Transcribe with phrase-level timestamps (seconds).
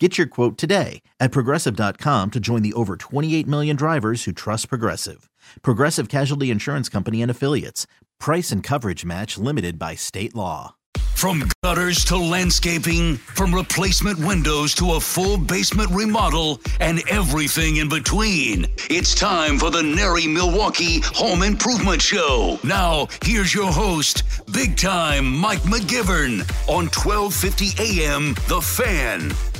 [0.00, 4.68] Get your quote today at progressive.com to join the over 28 million drivers who trust
[4.68, 5.30] Progressive.
[5.62, 7.86] Progressive Casualty Insurance Company and Affiliates.
[8.18, 10.74] Price and coverage match limited by state law.
[11.14, 17.88] From gutters to landscaping, from replacement windows to a full basement remodel, and everything in
[17.88, 18.66] between.
[18.90, 22.58] It's time for the NARI Milwaukee Home Improvement Show.
[22.64, 29.53] Now, here's your host, big time Mike McGivern on 1250 AM The Fan.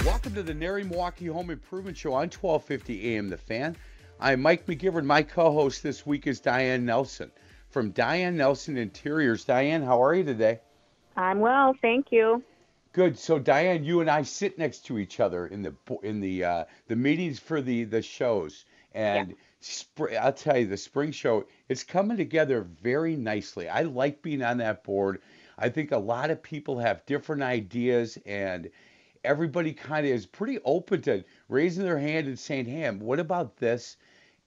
[0.00, 3.76] Welcome to the NARI Milwaukee Home Improvement Show on 1250 AM The Fan.
[4.20, 5.04] I'm Mike McGivern.
[5.04, 7.30] My co-host this week is Diane Nelson
[7.70, 9.44] from Diane Nelson Interiors.
[9.44, 10.60] Diane, how are you today?
[11.16, 12.42] I'm well, thank you.
[12.92, 13.18] Good.
[13.18, 16.64] So Diane, you and I sit next to each other in the in the uh,
[16.88, 18.64] the meetings for the the shows,
[18.94, 19.34] and Yeah.
[19.62, 23.68] spr- I'll tell you, the spring show it's coming together very nicely.
[23.68, 25.22] I like being on that board.
[25.58, 28.68] I think a lot of people have different ideas, and
[29.24, 33.56] everybody kind of is pretty open to raising their hand and saying, "Hey, what about
[33.56, 33.96] this?"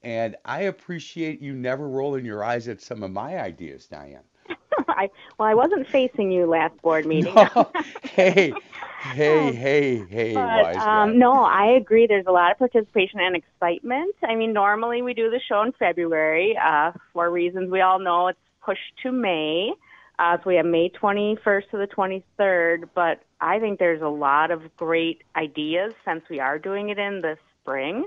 [0.03, 4.21] And I appreciate you never rolling your eyes at some of my ideas, Diane.
[4.87, 5.09] I,
[5.39, 7.33] well, I wasn't facing you last board meeting.
[8.03, 8.53] hey,
[9.01, 12.05] hey, hey, hey, But um, no, I agree.
[12.05, 14.15] There's a lot of participation and excitement.
[14.23, 18.27] I mean, normally we do the show in February uh, for reasons we all know.
[18.27, 19.71] It's pushed to May,
[20.19, 22.89] uh, so we have May 21st to the 23rd.
[22.93, 27.21] But I think there's a lot of great ideas since we are doing it in
[27.21, 28.05] the spring.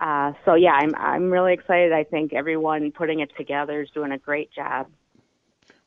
[0.00, 1.92] Uh, so yeah, I'm I'm really excited.
[1.92, 4.88] I think everyone putting it together is doing a great job.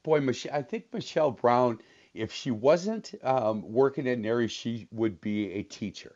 [0.04, 1.82] Boy, Mich- I think Michelle Brown,
[2.14, 6.16] if she wasn't um, working at NARI, she would be a teacher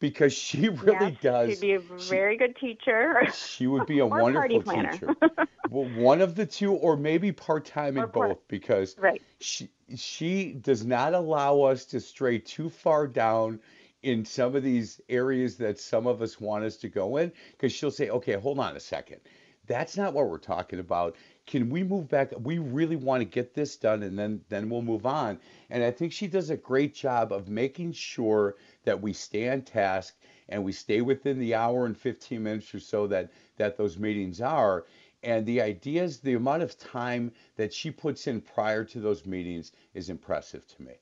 [0.00, 1.50] because she really Yes, does.
[1.50, 3.22] She'd be a very good teacher.
[3.32, 5.14] She would be a wonderful teacher.
[5.70, 9.22] well, one of the two, or maybe part time in both, because Right.
[9.40, 13.60] she she does not allow us to stray too far down
[14.02, 17.32] in some of these areas that some of us want us to go in.
[17.52, 19.20] Because she'll say, "Okay, hold on a second,
[19.66, 21.16] that's not what we're talking about.
[21.46, 22.32] Can we move back?
[22.38, 25.38] We really want to get this done, and then then we'll move on."
[25.70, 28.56] And I think she does a great job of making sure
[28.88, 30.16] that we stay on task
[30.48, 34.40] and we stay within the hour and 15 minutes or so that that those meetings
[34.40, 34.86] are
[35.22, 39.72] and the ideas the amount of time that she puts in prior to those meetings
[39.92, 40.94] is impressive to me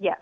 [0.00, 0.18] Yes.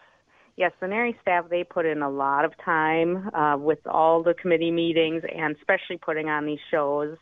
[0.56, 4.34] Yes, the NARI staff, they put in a lot of time uh, with all the
[4.34, 7.17] committee meetings and especially putting on these shows.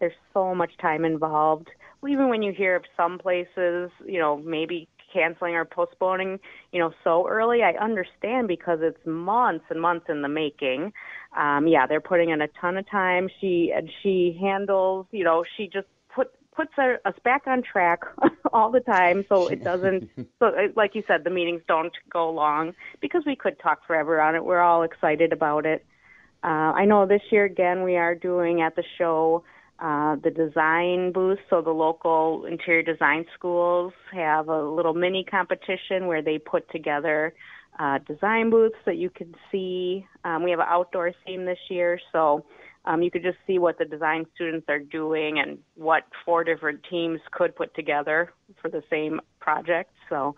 [0.00, 1.70] There's so much time involved.
[2.06, 6.40] Even when you hear of some places, you know, maybe canceling or postponing,
[6.72, 10.92] you know, so early, I understand because it's months and months in the making.
[11.36, 13.28] Um, yeah, they're putting in a ton of time.
[13.40, 18.00] She and she handles, you know, she just put puts our, us back on track
[18.52, 20.10] all the time, so it doesn't.
[20.38, 24.20] so, uh, like you said, the meetings don't go long because we could talk forever
[24.20, 24.44] on it.
[24.44, 25.86] We're all excited about it.
[26.42, 29.44] Uh, I know this year again we are doing at the show
[29.78, 31.38] uh, the design booth.
[31.50, 37.34] So the local interior design schools have a little mini competition where they put together
[37.78, 40.06] uh, design booths that you can see.
[40.24, 42.44] Um, we have an outdoor theme this year, so
[42.84, 46.80] um, you could just see what the design students are doing and what four different
[46.88, 49.90] teams could put together for the same project.
[50.08, 50.36] So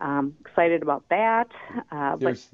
[0.00, 1.48] um, excited about that.
[1.90, 2.48] Uh, but there's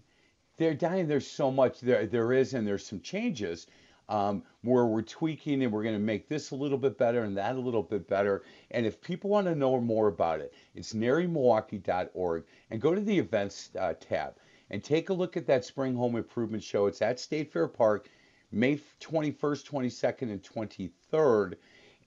[0.57, 3.67] there Diane, there's so much there there is and there's some changes
[4.09, 7.37] um, where we're tweaking and we're going to make this a little bit better and
[7.37, 8.43] that a little bit better.
[8.71, 13.19] And if people want to know more about it it's narimilwaukee.org and go to the
[13.19, 14.35] events uh, tab
[14.71, 16.87] and take a look at that spring home improvement show.
[16.87, 18.09] It's at state fair park
[18.53, 21.55] may 21st 22nd and 23rd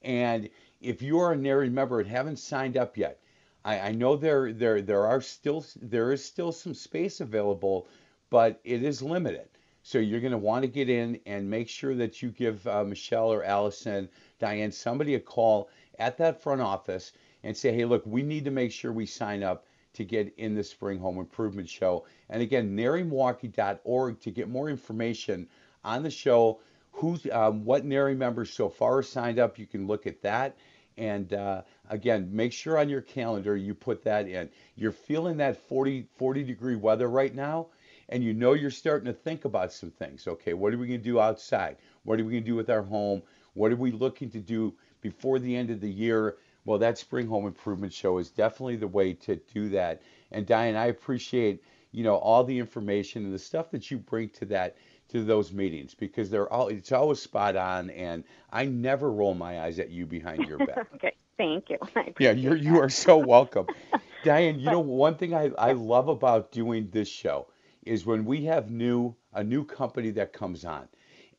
[0.04, 0.50] and
[0.80, 3.20] if you are a NARI member and haven't signed up yet
[3.68, 7.88] I, I know there there there are still there is still some space available,
[8.30, 9.50] but it is limited.
[9.88, 12.84] So you're going to want to get in and make sure that you give uh,
[12.84, 18.06] Michelle or Allison, Diane, somebody a call at that front office and say, hey, look,
[18.06, 21.70] we need to make sure we sign up to get in the Spring Home Improvement
[21.70, 22.06] Show.
[22.30, 25.48] And again, narimilwaukee.org to get more information
[25.86, 26.60] on the show,
[26.92, 29.58] who's um, what NARI members so far signed up.
[29.58, 30.58] You can look at that.
[30.98, 34.50] And uh, again, make sure on your calendar you put that in.
[34.76, 37.68] You're feeling that 40, 40 degree weather right now,
[38.10, 40.28] and you know you're starting to think about some things.
[40.28, 41.78] Okay, what are we going to do outside?
[42.04, 43.22] What are we going to do with our home?
[43.54, 46.38] What are we looking to do before the end of the year?
[46.66, 50.02] Well, that spring home improvement show is definitely the way to do that.
[50.32, 54.30] And Diane, I appreciate you know all the information and the stuff that you bring
[54.30, 54.78] to that
[55.10, 59.62] to those meetings because they're all it's always spot on and I never roll my
[59.62, 60.88] eyes at you behind your back.
[60.96, 61.78] okay, thank you.
[62.20, 63.68] Yeah, you're you are so welcome.
[64.24, 67.48] Diane, you know one thing I, I love about doing this show
[67.88, 70.88] is when we have new a new company that comes on.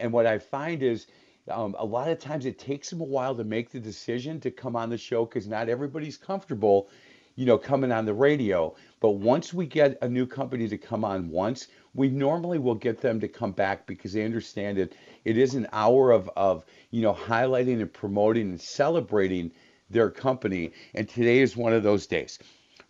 [0.00, 1.06] And what I find is
[1.50, 4.50] um, a lot of times it takes them a while to make the decision to
[4.50, 6.88] come on the show because not everybody's comfortable,
[7.36, 8.74] you know, coming on the radio.
[9.00, 13.00] But once we get a new company to come on once, we normally will get
[13.00, 14.94] them to come back because they understand it.
[15.24, 19.50] It is an hour of, of you know, highlighting and promoting and celebrating
[19.90, 20.72] their company.
[20.94, 22.38] And today is one of those days.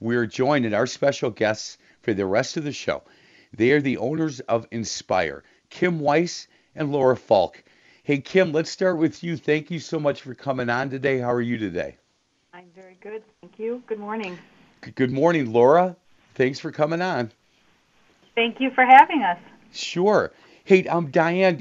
[0.00, 3.02] We are joined in our special guests for the rest of the show.
[3.54, 7.62] They are the owners of Inspier, Kim Weiss and Laura Falk.
[8.02, 9.36] Hey, Kim, let's start with you.
[9.36, 11.18] Thank you so much for coming on today.
[11.18, 11.96] How are you today?
[12.54, 13.22] I'm very good.
[13.40, 13.82] Thank you.
[13.86, 14.38] Good morning.
[14.94, 15.96] Good morning, Laura.
[16.34, 17.32] Thanks for coming on.
[18.34, 19.38] Thank you for having us.
[19.72, 20.32] Sure.
[20.64, 21.58] Hey, um, Diane,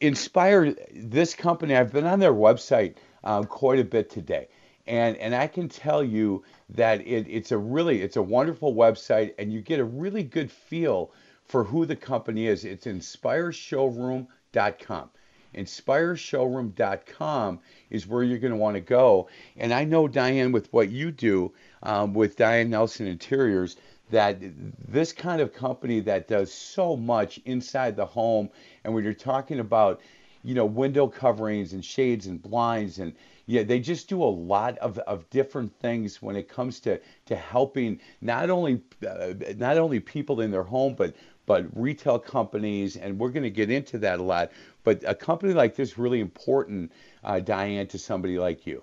[0.00, 1.76] Inspier this company.
[1.76, 4.48] I've been on their website um, quite a bit today,
[4.86, 9.34] and and I can tell you that it, it's a really it's a wonderful website,
[9.38, 11.12] and you get a really good feel
[11.44, 12.64] for who the company is.
[12.64, 15.10] It's inspiershowroom.com.
[15.54, 17.60] InspierShowroom.com
[17.90, 19.28] is where you're going to want to go.
[19.56, 21.52] And I know, Diane, with what you do
[21.82, 23.76] um, with Diane Nelson Interiors,
[24.10, 24.38] that
[24.86, 28.50] this kind of company that does so much inside the home,
[28.84, 30.00] and when you're talking about,
[30.44, 33.14] you know, window coverings and shades and blinds and
[33.46, 37.36] yeah, they just do a lot of, of different things when it comes to, to
[37.36, 41.14] helping not only uh, not only people in their home, but
[41.46, 44.50] but retail companies, and we're going to get into that a lot.
[44.82, 46.90] But a company like this really important,
[47.22, 48.82] uh, Diane, to somebody like you.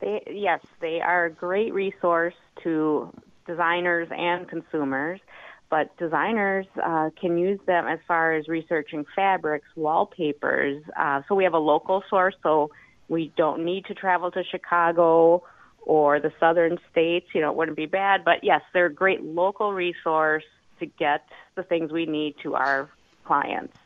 [0.00, 2.34] They, yes, they are a great resource
[2.64, 3.10] to
[3.46, 5.20] designers and consumers.
[5.68, 10.84] But designers uh, can use them as far as researching fabrics, wallpapers.
[10.96, 12.70] Uh, so we have a local source, so
[13.08, 15.42] we don't need to travel to Chicago
[15.82, 17.28] or the southern states.
[17.34, 18.24] You know, it wouldn't be bad.
[18.24, 20.44] But yes, they're a great local resource
[20.80, 22.90] to get the things we need to our
[23.24, 23.76] clients.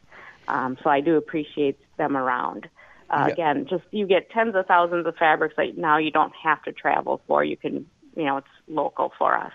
[0.49, 2.69] Um, so I do appreciate them around.
[3.11, 3.32] Uh, yeah.
[3.32, 6.73] Again, just you get tens of thousands of fabrics that now you don't have to
[6.73, 7.44] travel for.
[7.44, 9.52] You can, you know, it's local for us.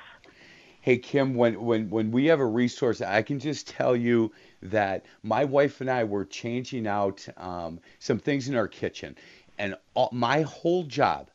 [0.82, 5.06] Hey Kim, when when when we have a resource, I can just tell you that
[5.24, 9.16] my wife and I were changing out um, some things in our kitchen,
[9.58, 11.30] and all, my whole job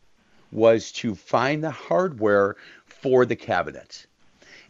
[0.52, 4.06] was to find the hardware for the cabinets.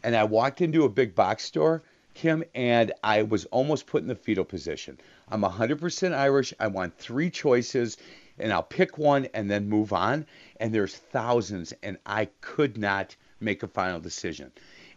[0.03, 1.83] And I walked into a big box store,
[2.15, 4.99] Kim, and I was almost put in the fetal position.
[5.29, 6.53] I'm 100% Irish.
[6.59, 7.97] I want three choices,
[8.39, 10.27] and I'll pick one and then move on.
[10.59, 14.53] And there's thousands, and I could not make a final decision.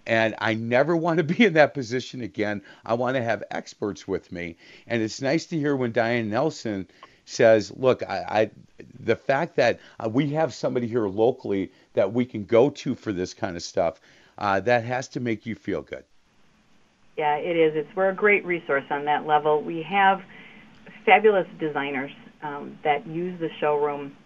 [0.05, 2.61] And I never want to be in that position again.
[2.85, 4.57] I want to have experts with me.
[4.87, 6.87] And it's nice to hear when Diane Nelson
[7.25, 8.51] says, look, I, I
[8.99, 13.13] the fact that uh, we have somebody here locally that we can go to for
[13.13, 13.99] this kind of stuff,
[14.37, 16.03] uh, that has to make you feel good.
[17.17, 17.75] Yeah, it is.
[17.75, 19.61] It's we're a great resource on that level.
[19.61, 20.21] We have
[21.05, 22.11] fabulous designers
[22.41, 24.17] um, that use the showroom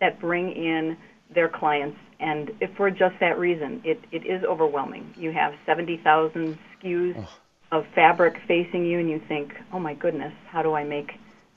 [0.00, 0.96] that bring in
[1.34, 5.12] their clients, and if for just that reason, it, it is overwhelming.
[5.16, 7.78] You have 70,000 SKUs oh.
[7.78, 11.12] of fabric facing you, and you think, oh my goodness, how do I make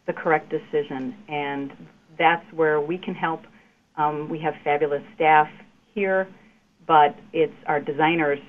[0.07, 1.15] the correct decision?
[1.27, 1.71] And
[2.17, 3.41] that's where we can help.
[3.97, 5.47] Um, we have fabulous staff
[5.93, 6.27] here,
[6.87, 8.39] but it's our designers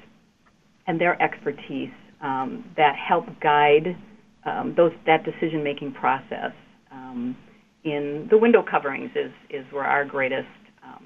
[0.87, 1.91] and their expertise
[2.23, 3.97] um, that help guide
[4.45, 6.53] um, those that decision making process.
[6.91, 7.37] Um,
[7.85, 10.49] in the window coverings is is where our greatest
[10.83, 11.05] um,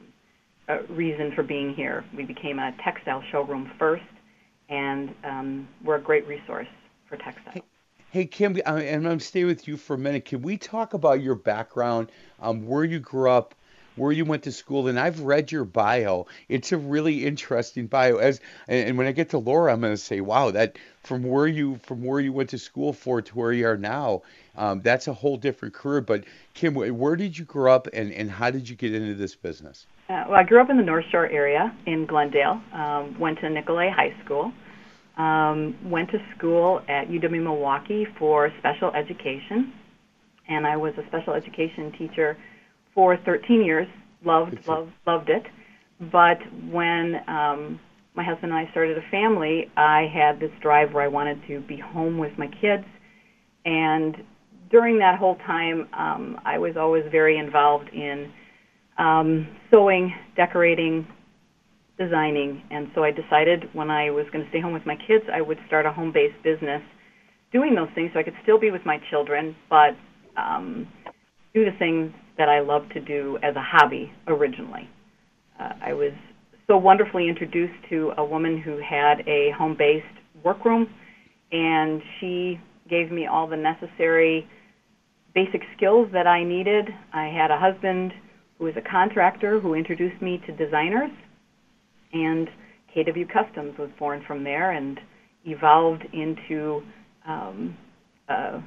[0.68, 2.04] uh, reason for being here.
[2.16, 4.04] We became a textile showroom first,
[4.68, 6.68] and um, we're a great resource
[7.08, 7.64] for textiles.
[8.12, 10.26] Hey, Kim, and I'm going to stay with you for a minute.
[10.26, 13.54] Can we talk about your background, um, where you grew up,
[13.96, 16.26] where you went to school, and I've read your bio.
[16.50, 18.18] It's a really interesting bio.
[18.18, 18.38] As
[18.68, 21.80] and when I get to Laura, I'm going to say, wow, that from where you
[21.84, 24.20] from where you went to school for to where you are now,
[24.58, 26.02] um, that's a whole different career.
[26.02, 29.34] But Kim, where did you grow up, and and how did you get into this
[29.34, 29.86] business?
[30.10, 32.60] Uh, well, I grew up in the North Shore area in Glendale.
[32.74, 34.52] Um, went to Nicolet High School.
[35.16, 39.72] Um, went to school at UW Milwaukee for special education,
[40.48, 42.36] and I was a special education teacher
[42.94, 43.86] for 13 years.
[44.24, 45.42] Loved, loved, loved it.
[46.00, 46.38] But
[46.70, 47.78] when um,
[48.14, 51.60] my husband and I started a family, I had this drive where I wanted to
[51.60, 52.84] be home with my kids
[53.64, 54.16] and
[54.70, 58.32] during that whole time, um, I was always very involved in
[58.98, 61.06] um, sewing, decorating,
[61.98, 65.24] designing, and so I decided when I was going to stay home with my kids,
[65.32, 66.82] I would start a home-based business
[67.52, 69.94] doing those things so I could still be with my children, but
[70.36, 70.88] um,
[71.54, 74.88] do the things that I love to do as a hobby originally.
[75.60, 76.12] Uh, I was
[76.66, 80.06] so wonderfully introduced to a woman who had a home-based
[80.42, 80.88] workroom,
[81.50, 82.58] and she
[82.88, 84.46] gave me all the necessary
[85.34, 86.88] basic skills that I needed.
[87.12, 88.12] I had a husband
[88.58, 91.10] who was a contractor who introduced me to designers,
[92.12, 92.48] and
[92.94, 95.00] KW Customs was born from there and
[95.44, 96.82] evolved into
[97.26, 97.76] um,
[98.28, 98.62] a,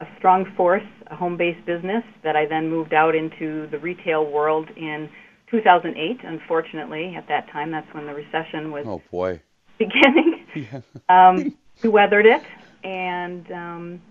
[0.00, 4.68] a strong force, a home-based business that I then moved out into the retail world
[4.76, 5.08] in
[5.50, 6.20] 2008.
[6.24, 9.40] Unfortunately, at that time, that's when the recession was oh boy
[9.78, 10.46] beginning.
[10.54, 10.80] yeah.
[11.08, 12.42] um, we weathered it,
[12.84, 14.02] and um,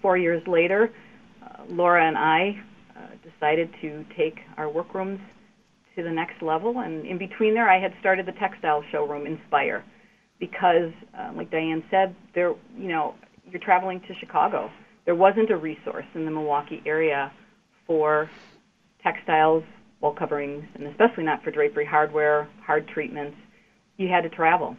[0.00, 0.92] four years later,
[1.42, 2.60] uh, Laura and I
[2.96, 5.20] uh, decided to take our workrooms
[6.02, 6.80] to the next level.
[6.80, 9.82] And in between there, I had started the textile showroom Inspier,
[10.38, 13.14] because, uh, like Diane said, there, you know,
[13.50, 14.70] you're traveling to Chicago.
[15.04, 17.32] There wasn't a resource in the Milwaukee area
[17.86, 18.30] for
[19.02, 19.64] textiles,
[20.00, 23.36] wall coverings, and especially not for drapery hardware, hard treatments.
[23.96, 24.76] You had to travel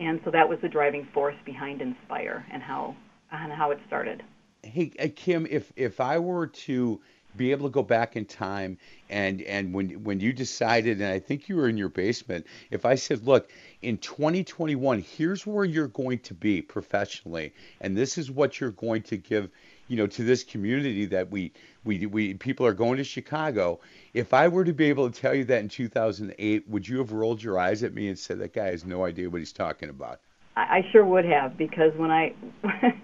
[0.00, 2.96] and so that was the driving force behind Inspier and how
[3.30, 4.22] and how it started.
[4.62, 7.00] Hey, uh, Kim, if if I were to
[7.36, 11.18] be able to go back in time and and when when you decided and I
[11.18, 13.50] think you were in your basement if I said look
[13.82, 19.02] in 2021 here's where you're going to be professionally and this is what you're going
[19.04, 19.48] to give
[19.88, 21.52] you know to this community that we
[21.84, 23.80] we we people are going to Chicago
[24.14, 27.12] if I were to be able to tell you that in 2008, would you have
[27.12, 29.88] rolled your eyes at me and said that guy has no idea what he's talking
[29.88, 30.20] about?
[30.56, 32.34] I sure would have because when I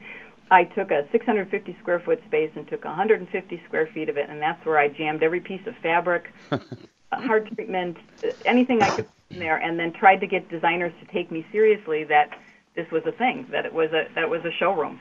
[0.50, 4.40] I took a 650 square foot space and took 150 square feet of it, and
[4.40, 6.32] that's where I jammed every piece of fabric,
[7.12, 7.96] hard treatment,
[8.44, 12.04] anything I could in there, and then tried to get designers to take me seriously
[12.04, 12.38] that
[12.76, 15.00] this was a thing, that it was a that was a showroom.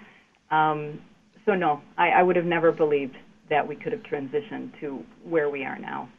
[0.49, 1.01] Um,
[1.45, 3.15] so no, I, I would have never believed
[3.49, 6.09] that we could have transitioned to where we are now.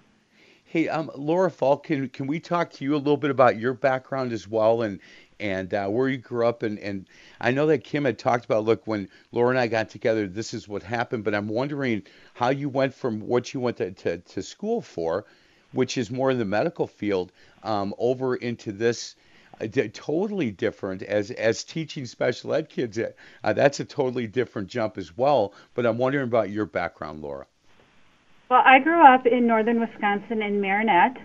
[0.69, 3.73] Hey, um, Laura Falk, can, can we talk to you a little bit about your
[3.73, 5.01] background as well and
[5.41, 6.63] and uh, where you grew up?
[6.63, 7.07] And, and
[7.41, 10.55] I know that Kim had talked about, look, when Laura and I got together, this
[10.55, 12.03] is what happened, but I'm wondering
[12.35, 15.25] how you went from what you went to, to, to school for,
[15.73, 19.17] which is more in the medical field, um, over into this
[19.93, 22.99] totally different as as teaching special ed kids.
[22.99, 25.55] Uh, that's a totally different jump as well.
[25.75, 27.47] But I'm wondering about your background, Laura.
[28.51, 31.17] Well, I grew up in northern Wisconsin in Marinette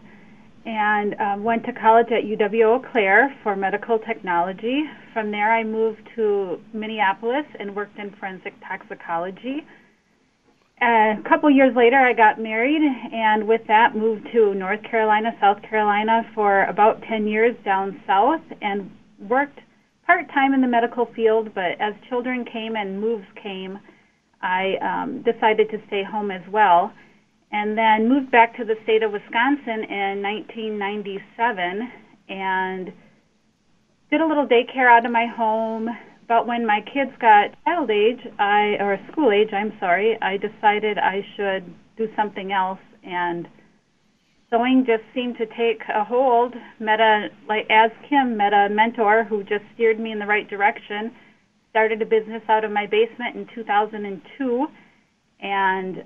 [0.65, 4.84] and um, went to college at UW Eau Claire for medical technology.
[5.13, 9.65] From there, I moved to Minneapolis and worked in forensic toxicology
[10.82, 15.62] a couple years later, I got married, and with that, moved to North Carolina, South
[15.62, 18.89] Carolina for about 10 years down south, and
[19.30, 19.60] worked
[20.08, 21.53] part time in the medical field.
[21.53, 23.77] But as children came and moves came,
[24.41, 26.91] I um, decided to stay home as well,
[27.51, 31.91] and then moved back to the state of Wisconsin in 1997,
[32.29, 32.93] and
[34.10, 35.89] did a little daycare out of my home
[36.31, 40.98] but when my kids got child age, I or school age, I'm sorry, I decided
[40.98, 41.65] I should
[41.98, 43.50] do something else and
[44.50, 46.53] sewing just seemed to take a hold.
[46.79, 50.50] Met a like as Kim met a mentor who just steered me in the right
[50.50, 51.12] direction.
[51.72, 54.67] Started a business out of my basement in 2002
[55.41, 56.01] and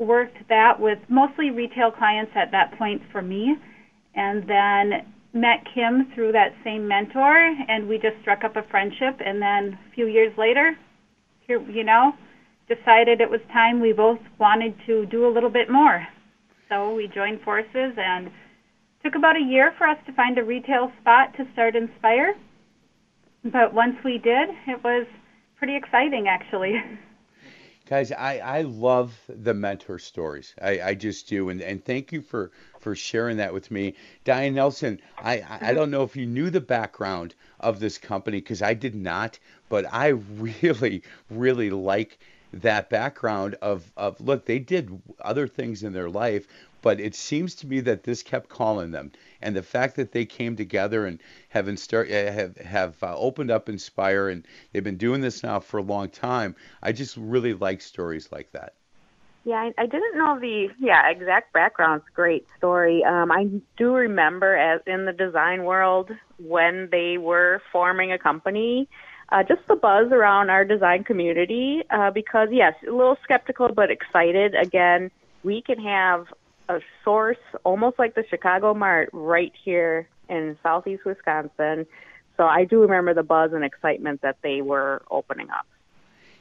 [0.00, 3.54] worked that with mostly retail clients at that point for me
[4.14, 7.36] and then met Kim through that same mentor,
[7.68, 9.20] and we just struck up a friendship.
[9.24, 10.76] And then a few years later,
[11.46, 12.12] here, you know,
[12.68, 16.06] decided it was time we both wanted to do a little bit more.
[16.68, 18.30] So we joined forces, and
[19.04, 22.32] took about a year for us to find a retail spot to start Inspier.
[23.44, 25.06] But once we did, it was
[25.56, 26.74] pretty exciting, actually.
[27.90, 30.54] Guys, I, I love the mentor stories.
[30.62, 31.48] I, I just do.
[31.48, 33.96] And, and thank you for, for sharing that with me.
[34.22, 38.62] Diane Nelson, I, I don't know if you knew the background of this company because
[38.62, 42.20] I did not, but I really, really like
[42.52, 46.46] that background of, of look, they did other things in their life,
[46.82, 49.10] but it seems to me that this kept calling them
[49.42, 51.20] and the fact that they came together and
[51.50, 55.60] have instart, uh, have have uh, opened up Inspier and they've been doing this now
[55.60, 56.54] for a long time.
[56.82, 58.74] I just really like stories like that.
[59.44, 62.02] Yeah, I, I didn't know the yeah exact background.
[62.02, 63.02] It's a great story.
[63.04, 68.88] Um, I do remember as in the design world when they were forming a company.
[69.30, 73.90] uh, just the buzz around our design community uh, because, yes, a little skeptical but
[73.90, 74.54] excited.
[74.54, 75.10] Again,
[75.42, 76.26] we can have
[76.70, 81.86] a source almost like the Chicago Mart right here in southeast Wisconsin.
[82.36, 85.66] So I do remember the buzz and excitement that they were opening up.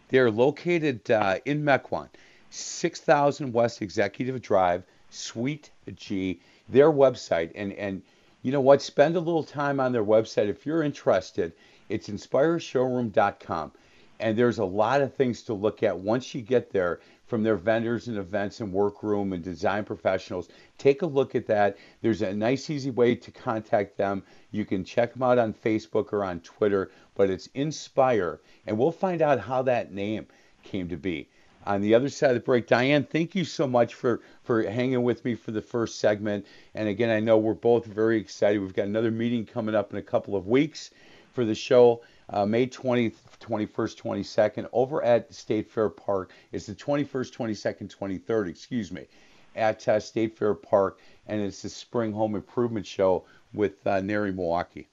[0.10, 2.10] They're located uh, in Mequon,
[2.52, 6.40] 6000 West Executive Drive, Suite G.
[6.70, 8.04] Their website, and and
[8.44, 8.82] you know what?
[8.82, 11.54] Spend a little time on their website if you're interested.
[11.90, 13.72] It's inspiershowroom.com.
[14.20, 17.56] And there's a lot of things to look at once you get there from their
[17.56, 20.50] vendors and events and workroom and design professionals.
[20.80, 21.78] Take a look at that.
[22.02, 24.24] There's a nice, easy way to contact them.
[24.50, 28.40] You can check them out on Facebook or on Twitter, but it's Inspier.
[28.66, 30.26] And we'll find out how that name
[30.64, 31.30] came to be.
[31.68, 35.04] On the other side of the break, Diane, thank you so much for, for hanging
[35.04, 36.48] with me for the first segment.
[36.74, 38.60] And again, I know we're both very excited.
[38.60, 40.90] We've got another meeting coming up in a couple of weeks
[41.34, 42.02] for the show.
[42.32, 46.32] Uh, May 20th, 21st, 22nd, over at State Fair Park.
[46.52, 49.08] It's the 21st, 22nd, 23rd, excuse me,
[49.56, 54.32] at uh, State Fair Park, and it's the Spring Home Improvement Show with uh, NARI
[54.32, 54.88] Milwaukee.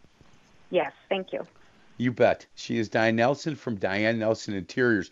[0.70, 1.46] Yes, thank you.
[1.98, 2.46] You bet.
[2.54, 5.10] She is Diane Nelson from Diane Nelson Interiors.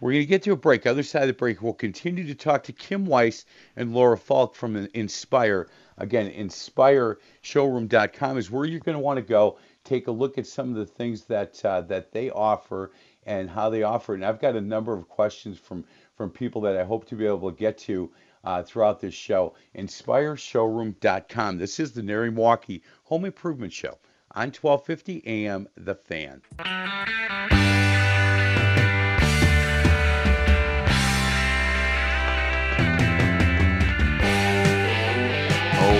[0.00, 0.86] We're going to get to a break.
[0.86, 3.44] Other side of the break, we'll continue to talk to Kim Weiss
[3.76, 5.66] and Laura Falk from Inspier.
[5.96, 10.70] Again, inspiershowroom.com is where you're going to want to go take a look at some
[10.70, 12.92] of the things that uh, that they offer
[13.26, 14.12] and how they offer.
[14.12, 14.18] It.
[14.18, 15.84] And I've got a number of questions from
[16.16, 18.10] from people that I hope to be able to get to
[18.44, 19.54] uh, throughout this show.
[19.76, 21.58] InspierShowroom.com.
[21.58, 23.98] This is the NARI Milwaukee Home Improvement Show
[24.32, 26.42] on 1250 AM The Fan.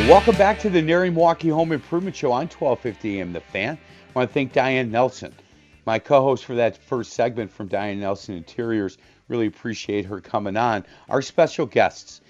[0.08, 3.76] Welcome back to the NARI Milwaukee Home Improvement Show on 1250 AM The Fan.
[3.76, 3.78] I
[4.14, 5.34] want to thank Diane Nelson,
[5.84, 8.96] my co-host for that first segment from Diane Nelson Interiors.
[9.28, 10.86] Really appreciate her coming on.
[11.10, 12.22] Our special guests,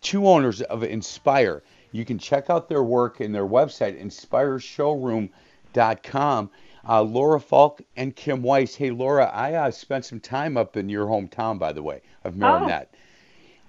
[0.00, 1.60] two owners of Inspier.
[1.92, 6.50] You can check out their work in their website, inspiershowroom.com.
[6.88, 8.74] Uh, Laura Falk and Kim Weiss.
[8.74, 12.34] Hey, Laura, I uh, spent some time up in your hometown, by the way, of
[12.34, 12.88] Marinette.
[12.92, 12.96] Oh.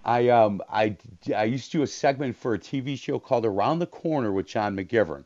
[0.06, 0.98] I um I
[1.36, 4.48] I used to do a segment for a TV show called Around the Corner with
[4.48, 5.24] John McGivern,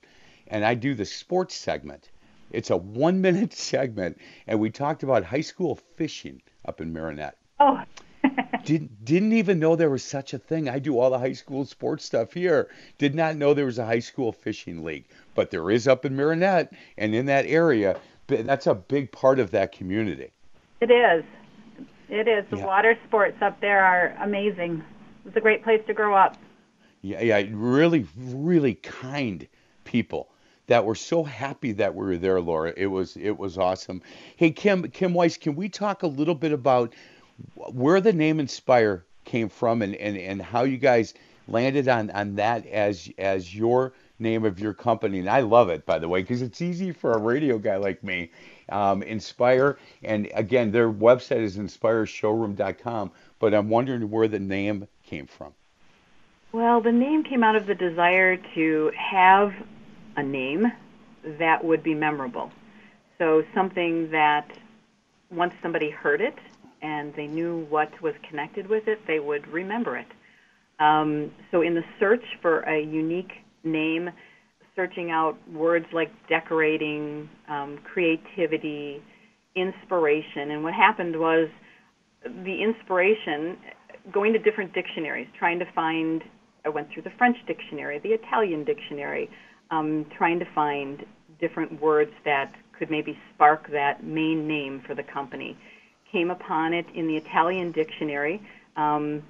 [0.48, 2.10] and I do the sports segment.
[2.52, 7.38] It's a one minute segment, and we talked about high school fishing up in Marinette.
[7.60, 7.82] Oh.
[8.66, 10.70] didn't didn't even know there was such a thing.
[10.70, 12.70] I do all the high school sports stuff here.
[12.98, 16.16] Did not know there was a high school fishing league, but there is up in
[16.16, 18.00] Marinette and in that area.
[18.28, 20.32] That's a big part of that community.
[20.82, 21.24] It is.
[22.10, 22.46] It is.
[22.50, 22.65] The yeah.
[22.65, 24.84] water sports up there are amazing.
[25.26, 26.38] It's a great place to grow up.
[27.02, 29.48] Yeah, yeah, really, really kind
[29.84, 30.30] people
[30.67, 32.74] that were so happy that we were there, Laura.
[32.76, 34.02] It was it was awesome.
[34.36, 36.93] Hey, Kim, Kim Weiss, can we talk a little bit about
[37.56, 41.13] where the name Inspier came from and, and, and how you guys
[41.48, 45.20] landed on, on that as as your name of your company?
[45.20, 48.04] And I love it, by the way, because it's easy for a radio guy like
[48.04, 48.32] me
[48.70, 49.78] um, Inspier.
[50.04, 53.12] And again, their website is inspiershowroom.com.
[53.40, 55.54] But I'm wondering where the name came from.
[56.52, 59.54] Well, the name came out of the desire to have
[60.16, 60.72] a name
[61.40, 62.52] that would be memorable.
[63.18, 64.48] So something that
[65.30, 66.36] once somebody heard it
[66.82, 70.08] and they knew what was connected with it, they would remember it.
[70.80, 74.10] Um, so in the search for a unique name,
[74.78, 79.02] searching out words like decorating, um, creativity,
[79.56, 80.52] inspiration.
[80.52, 81.50] And what happened was
[82.24, 83.58] the inspiration,
[84.13, 86.24] going to different dictionaries, trying to find,
[86.63, 89.30] I went through the French dictionary, the Italian dictionary,
[89.72, 91.04] um, trying to find
[91.42, 95.58] different words that could maybe spark that main name for the company.
[96.12, 98.42] Came upon it in the Italian dictionary.
[98.76, 99.24] Um,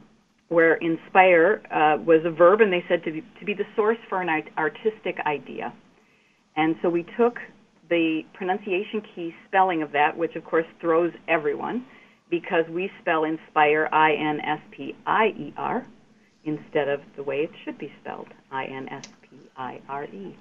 [0.50, 3.98] where inspire uh, was a verb, and they said to be, to be the source
[4.08, 5.74] for an artistic idea.
[6.56, 7.40] And so we took
[7.90, 11.86] the pronunciation key spelling of that, which of course throws everyone,
[12.30, 15.86] because we spell inspire I N S P I E R
[16.44, 20.36] instead of the way it should be spelled I N S P I R E.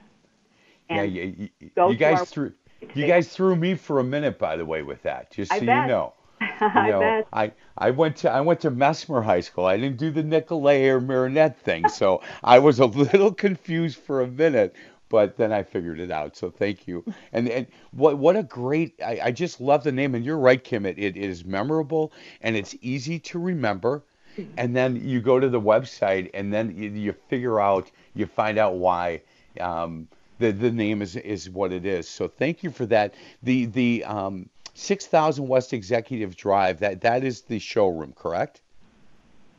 [0.89, 2.53] Yeah, you, you, you guys threw
[2.95, 5.31] you guys threw me for a minute, by the way, with that.
[5.33, 6.15] Just so you know.
[6.61, 7.29] I know, bet.
[7.33, 9.67] I, I went to I went to Messmer High School.
[9.67, 14.21] I didn't do the Nicolet or Marinette thing, so I was a little confused for
[14.23, 14.75] a minute,
[15.09, 16.37] but then I figured it out.
[16.37, 17.05] So thank you.
[17.33, 20.15] And and what what a great I, I just love the name.
[20.15, 20.85] And you're right, Kim.
[20.87, 24.05] It, it is memorable and it's easy to remember.
[24.59, 28.59] And then you go to the website and then you, you figure out you find
[28.59, 29.23] out why.
[29.61, 32.07] Um, the, the name is, is what it is.
[32.09, 33.15] So thank you for that.
[33.43, 36.81] The the um, 6000 West Executive Drive.
[36.81, 38.61] That that is the showroom, correct?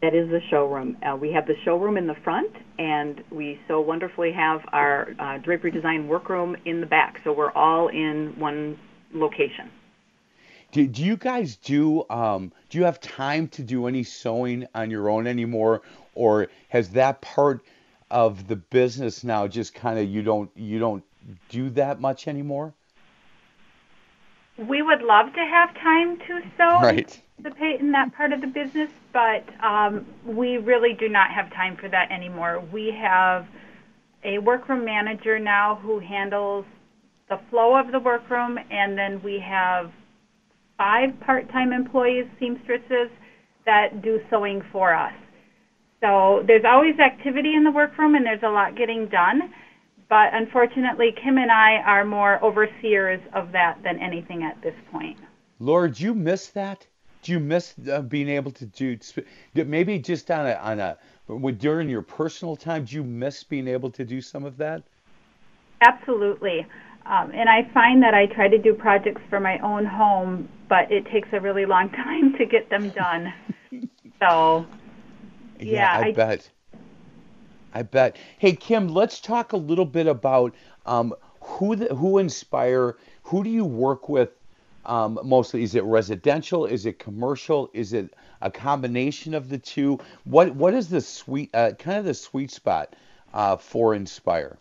[0.01, 0.95] That is the showroom.
[1.01, 5.39] Uh, we have the showroom in the front, and we so wonderfully have our uh,
[5.39, 7.19] drapery design workroom in the back.
[7.23, 8.77] So we're all in one
[9.11, 9.71] location.
[10.71, 14.91] Do, do you guys do um, do you have time to do any sewing on
[14.91, 15.81] your own anymore,
[16.13, 17.65] or has that part
[18.11, 21.03] of the business now just kind of you don't you don't
[21.49, 22.73] do that much anymore?
[24.57, 27.21] We would love to have time to sew Right.
[27.37, 31.51] and participate in that part of the business, but um, we really do not have
[31.53, 32.59] time for that anymore.
[32.71, 33.45] We have
[34.23, 36.65] a workroom manager now who handles
[37.29, 39.91] the flow of the workroom, and then we have
[40.77, 43.09] five part-time employees, seamstresses,
[43.65, 45.13] that do sewing for us.
[46.01, 49.53] So there's always activity in the workroom, and there's a lot getting done.
[50.09, 55.17] But unfortunately, Kim and I are more overseers of that than anything at this point.
[55.59, 56.87] Laura, do you miss that?
[57.23, 58.97] Do you miss uh, being able to do
[59.55, 60.97] maybe just on a on a
[61.57, 62.85] during your personal time?
[62.85, 64.83] Do you miss being able to do some of that?
[65.81, 66.65] Absolutely.
[67.05, 70.91] Um, and I find that I try to do projects for my own home, but
[70.91, 73.33] it takes a really long time to get them done.
[74.19, 74.65] so,
[75.59, 76.49] Yeah, I, I- bet.
[77.77, 78.17] I bet.
[78.39, 80.55] Hey, Kim, let's talk a little bit about
[80.87, 82.97] um, who the, who inspire.
[83.21, 84.31] Who do you work with
[84.87, 85.61] um, mostly?
[85.61, 86.65] Is it residential?
[86.65, 87.69] Is it commercial?
[87.73, 89.99] Is it a combination of the two?
[90.23, 92.95] What what is the sweet uh, kind of the sweet spot
[93.31, 94.57] uh, for Inspier?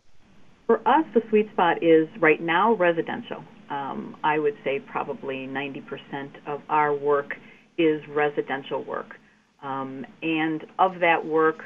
[0.67, 3.43] For us, the sweet spot is right now residential.
[3.71, 7.39] Um, I would say probably 90% of our work
[7.79, 9.19] is residential work.
[9.63, 11.65] Um, and of that work,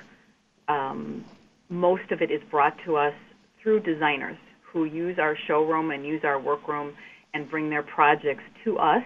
[0.68, 1.24] um,
[1.70, 3.14] most of it is brought to us
[3.62, 6.92] through designers who use our showroom and use our workroom
[7.32, 9.04] and bring their projects to us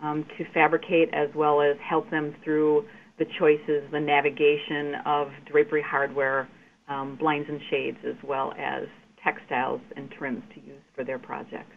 [0.00, 2.84] um, to fabricate as well as help them through
[3.18, 6.48] the choices, the navigation of drapery hardware,
[6.88, 8.88] um, blinds and shades, as well as
[9.22, 11.76] textiles and trims to use for their projects.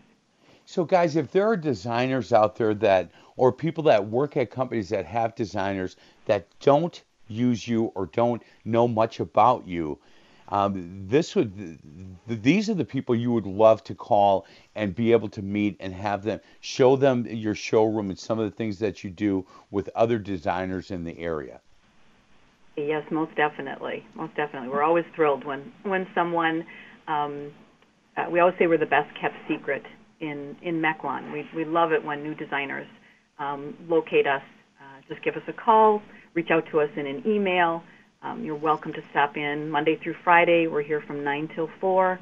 [0.65, 4.89] So, guys, if there are designers out there that, or people that work at companies
[4.89, 9.99] that have designers that don't use you or don't know much about you,
[10.49, 15.11] um, this would, th- these are the people you would love to call and be
[15.11, 18.77] able to meet and have them show them your showroom and some of the things
[18.79, 21.61] that you do with other designers in the area.
[22.77, 24.69] Yes, most definitely, most definitely.
[24.69, 26.65] We're always thrilled when when someone.
[27.07, 27.53] Um,
[28.17, 29.83] uh, we always say we're the best kept secret
[30.19, 31.31] in in Mequon.
[31.31, 32.87] We we love it when new designers
[33.39, 34.41] um, locate us.
[34.79, 36.01] Uh, just give us a call,
[36.33, 37.81] reach out to us in an email.
[38.25, 40.65] Um, you're welcome to stop in Monday through Friday.
[40.65, 42.19] We're here from nine till four.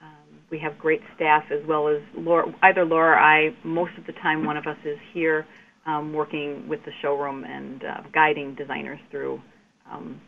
[0.00, 0.08] Um,
[0.48, 3.52] we have great staff as well as Laura, either Laura or I.
[3.64, 5.44] Most of the time, one of us is here
[5.86, 9.42] um, working with the showroom and uh, guiding designers through
[9.90, 10.20] um,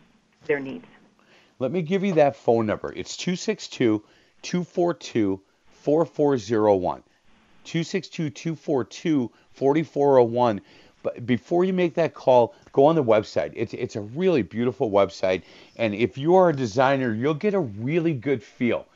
[0.49, 0.87] their needs.
[1.61, 2.93] Let me give you that phone number.
[2.93, 4.03] It's 262
[4.43, 7.03] 242 4401.
[7.63, 10.61] 262 242 4401.
[11.03, 13.53] But before you make that call, go on the website.
[13.55, 15.43] It's, it's a really beautiful website.
[15.77, 18.87] And if you are a designer, you'll get a really good feel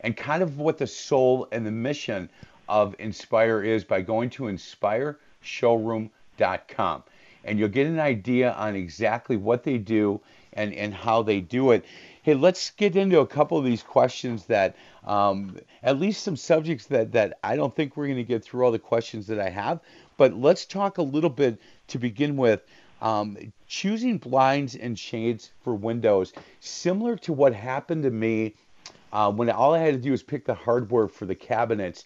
[0.00, 2.28] and kind of what the soul and the mission
[2.68, 7.02] of Inspier is by going to inspiershowroom.com.
[7.46, 10.20] And you'll get an idea on exactly what they do
[10.54, 11.84] and, and how they do it.
[12.22, 16.86] Hey, let's get into a couple of these questions that, um, at least some subjects
[16.86, 19.50] that, that I don't think we're going to get through all the questions that I
[19.50, 19.80] have,
[20.16, 22.62] but let's talk a little bit to begin with.
[23.02, 28.54] Um, choosing blinds and shades for windows, similar to what happened to me
[29.12, 32.04] uh, when all I had to do was pick the hardware for the cabinets.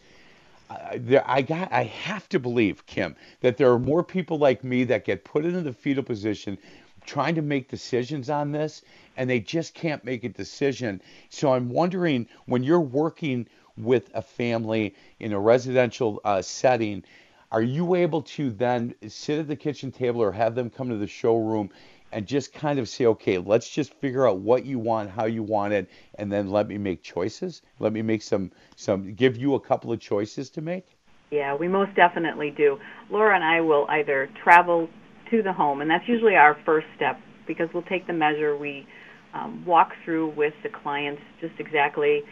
[0.70, 1.72] I, there, I got.
[1.72, 5.44] I have to believe, Kim, that there are more people like me that get put
[5.44, 6.58] into the fetal position,
[7.06, 8.82] trying to make decisions on this,
[9.16, 11.00] and they just can't make a decision.
[11.30, 13.46] So I'm wondering when you're working
[13.78, 17.04] with a family in a residential uh, setting,
[17.50, 20.96] are you able to then sit at the kitchen table or have them come to
[20.96, 21.70] the showroom
[22.12, 25.42] and just kind of say, okay, let's just figure out what you want, how you
[25.42, 27.62] want it, and then let me make choices.
[27.78, 30.86] Let me make some some give you a couple of choices to make.
[31.30, 32.78] Yeah, we most definitely do.
[33.10, 34.88] Laura and I will either travel
[35.30, 38.56] to the home, and that's usually our first step because we'll take the measure.
[38.56, 38.86] We
[39.34, 42.22] um, walk through with the clients just exactly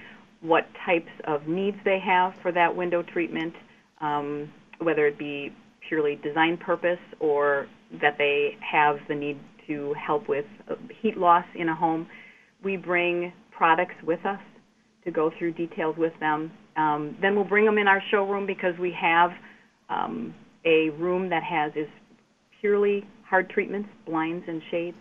[0.40, 3.54] what types of needs they have for that window treatment,
[4.00, 5.52] um, whether it be
[5.88, 7.66] purely design purpose or
[8.00, 10.44] that they have the need to help with
[11.00, 12.06] heat loss in a home.
[12.62, 14.40] We bring products with us
[15.04, 16.52] to go through details with them.
[16.76, 19.32] Um, then we'll bring them in our showroom because we have
[19.88, 20.34] um,
[20.64, 21.88] a room that has is
[22.60, 24.96] purely hard treatments, blinds and shades,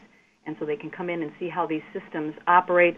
[0.45, 2.95] and so they can come in and see how these systems operate,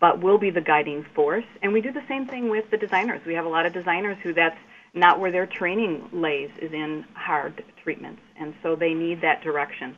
[0.00, 1.44] but we'll be the guiding force.
[1.62, 3.20] And we do the same thing with the designers.
[3.26, 4.58] We have a lot of designers who that's
[4.94, 9.96] not where their training lays is in hard treatments, and so they need that direction.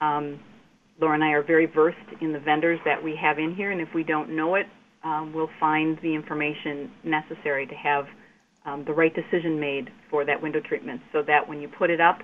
[0.00, 0.40] Um,
[1.00, 3.80] Laura and I are very versed in the vendors that we have in here, and
[3.80, 4.66] if we don't know it,
[5.04, 8.06] um, we'll find the information necessary to have
[8.64, 12.00] um, the right decision made for that window treatment, so that when you put it
[12.00, 12.20] up,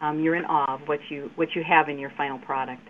[0.00, 2.88] um, you're in awe of what you what you have in your final product.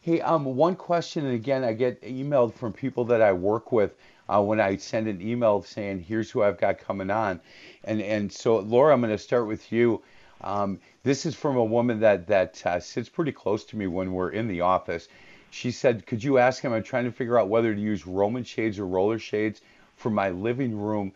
[0.00, 3.94] Hey, um, one question, and again, I get emailed from people that I work with
[4.28, 7.40] uh, when I send an email saying, "Here's who I've got coming on,"
[7.84, 10.02] and and so Laura, I'm going to start with you.
[10.40, 14.12] Um, this is from a woman that that uh, sits pretty close to me when
[14.12, 15.08] we're in the office.
[15.50, 16.72] She said, "Could you ask him?
[16.72, 19.60] I'm trying to figure out whether to use Roman shades or roller shades
[19.96, 21.12] for my living room."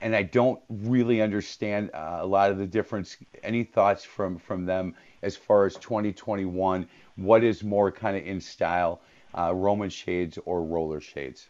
[0.00, 3.16] and I don't really understand uh, a lot of the difference.
[3.42, 6.86] Any thoughts from from them as far as 2021?
[7.16, 9.00] What is more kind of in style,
[9.36, 11.48] uh, Roman shades or roller shades?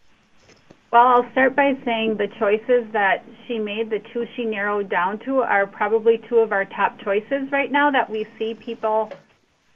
[0.94, 5.18] Well, I'll start by saying the choices that she made, the two she narrowed down
[5.24, 9.10] to, are probably two of our top choices right now that we see people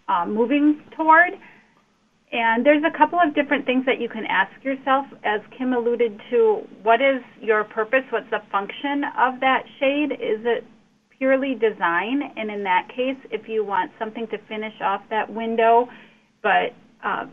[0.07, 1.31] uh, moving toward.
[2.31, 5.07] And there's a couple of different things that you can ask yourself.
[5.25, 8.05] As Kim alluded to, what is your purpose?
[8.11, 10.13] What's the function of that shade?
[10.13, 10.65] Is it
[11.19, 12.33] purely design?
[12.37, 15.89] And in that case, if you want something to finish off that window,
[16.45, 17.27] but uh,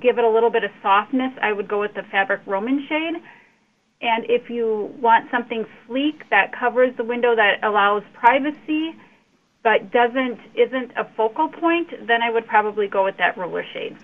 [0.00, 3.22] give it a little bit of softness, I would go with the fabric Roman shade.
[4.00, 8.96] And if you want something sleek that covers the window that allows privacy,
[9.62, 13.96] but doesn't isn't a focal point, then I would probably go with that roller shade.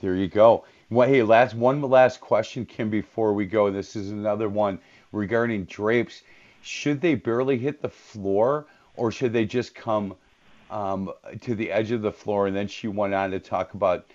[0.00, 0.64] There you go.
[0.90, 3.70] Well, hey, last one last question, Kim, before we go.
[3.70, 4.78] This is another one
[5.12, 6.22] regarding drapes.
[6.62, 10.14] Should they barely hit the floor, or should they just come
[10.70, 12.46] um, to the edge of the floor?
[12.46, 14.06] And then she went on to talk about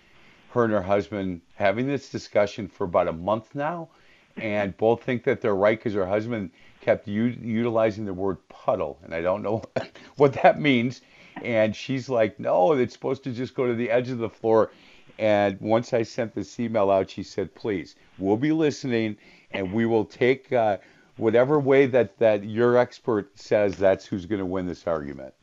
[0.56, 3.89] her and her husband having this discussion for about a month now,
[4.38, 6.50] and both think that they're right because her husband
[6.82, 9.63] kept u- utilizing the word puddle, and I don't know
[10.18, 11.02] what that means.
[11.44, 14.72] And she's like, no, it's supposed to just go to the edge of the floor.
[15.20, 19.18] And once I sent this email out, she said, please, we'll be listening
[19.52, 20.78] and we will take uh,
[21.18, 25.34] whatever way that, that your expert says that's who's going to win this argument.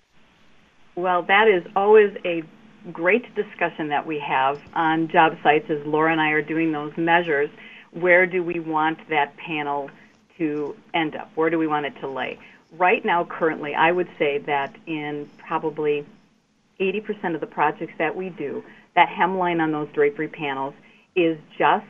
[0.95, 2.43] Well, that is always a
[2.91, 6.97] great discussion that we have on job sites as Laura and I are doing those
[6.97, 7.51] measures.
[7.93, 9.91] Where do we want that panel
[10.39, 11.31] to end up?
[11.35, 12.39] Where do we want it to lay?
[12.73, 16.07] Right now, currently, I would say that in probably
[16.81, 18.65] 80% of the projects that we do,
[18.97, 20.75] that hemline on those drapery panels
[21.15, 21.87] is just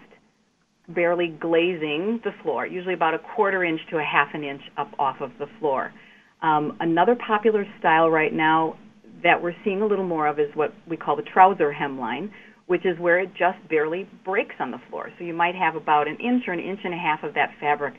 [0.89, 4.93] barely glazing the floor, usually about a quarter inch to a half an inch up
[4.99, 5.93] off of the floor.
[6.43, 8.77] Um, another popular style right now
[9.23, 12.31] that we're seeing a little more of is what we call the trouser hemline,
[12.67, 15.11] which is where it just barely breaks on the floor.
[15.19, 17.51] So you might have about an inch or an inch and a half of that
[17.61, 17.95] fabric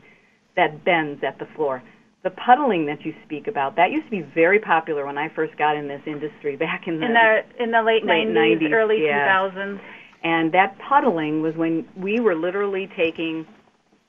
[0.56, 1.82] that bends at the floor
[2.24, 5.58] the puddling that you speak about that used to be very popular when I first
[5.58, 8.72] got in this industry back in the in the in the late, late 90s, 90s
[8.72, 9.28] early yeah.
[9.28, 9.80] 2000s.
[10.24, 13.46] And that puddling was when we were literally taking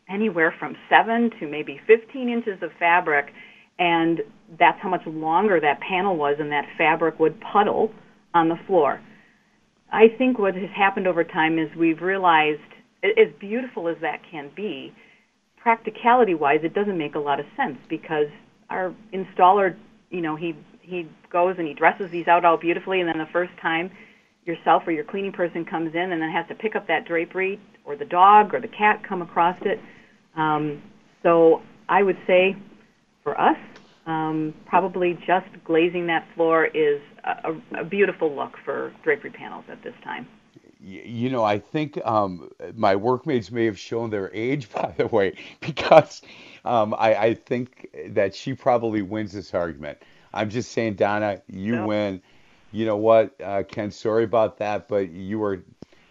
[0.08, 3.32] anywhere from 7 to maybe 15 inches of fabric
[3.80, 4.20] and
[4.58, 7.92] that's how much longer that panel was and that fabric would puddle
[8.34, 9.00] on the floor.
[9.92, 12.60] I think what has happened over time is we've realized
[13.04, 14.92] as beautiful as that can be,
[15.56, 18.28] practicality wise, it doesn't make a lot of sense because
[18.70, 19.76] our installer,
[20.10, 23.26] you know, he he goes and he dresses these out all beautifully, and then the
[23.32, 23.90] first time
[24.44, 27.58] yourself or your cleaning person comes in and then has to pick up that drapery
[27.84, 29.80] or the dog or the cat come across it.
[30.36, 30.82] Um,
[31.22, 32.56] so I would say
[33.22, 33.56] for us,
[34.06, 39.82] um, probably just glazing that floor is a, a beautiful look for drapery panels at
[39.82, 40.26] this time
[40.84, 45.36] you know, I think um, my workmates may have shown their age, by the way,
[45.60, 46.22] because
[46.64, 49.98] um, I, I, think that she probably wins this argument.
[50.34, 51.86] I'm just saying, Donna, you no.
[51.86, 52.22] win.
[52.72, 53.90] You know what, uh, Ken?
[53.90, 55.62] Sorry about that, but you were,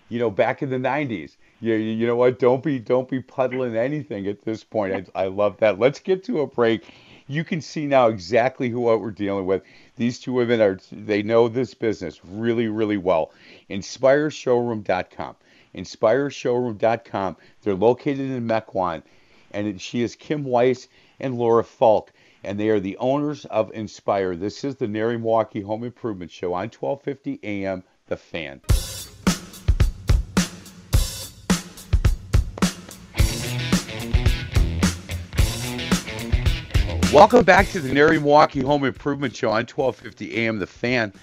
[0.07, 1.35] you know, back in the '90s.
[1.59, 2.39] You, you know what?
[2.39, 5.09] Don't be don't be puddling anything at this point.
[5.13, 5.77] I, I love that.
[5.77, 6.93] Let's get to a break
[7.27, 9.63] you can see now exactly who what we're dealing with.
[9.97, 13.31] These two women are they know this business really, really well.
[13.69, 15.35] InspierShowroom.com.
[15.75, 17.37] InspierShowroom.com.
[17.61, 19.03] They're located in Mequon,
[19.51, 20.87] and she is Kim Weiss
[21.19, 22.11] and Laura Falk,
[22.43, 24.39] and they are the owners of Inspier.
[24.39, 27.83] This is the NARI Milwaukee Home Improvement Show on 1250 AM.
[28.07, 28.61] The Fan.
[37.13, 41.13] Welcome back to the NARI Milwaukee Home Improvement Show on 1250 AM The Fan.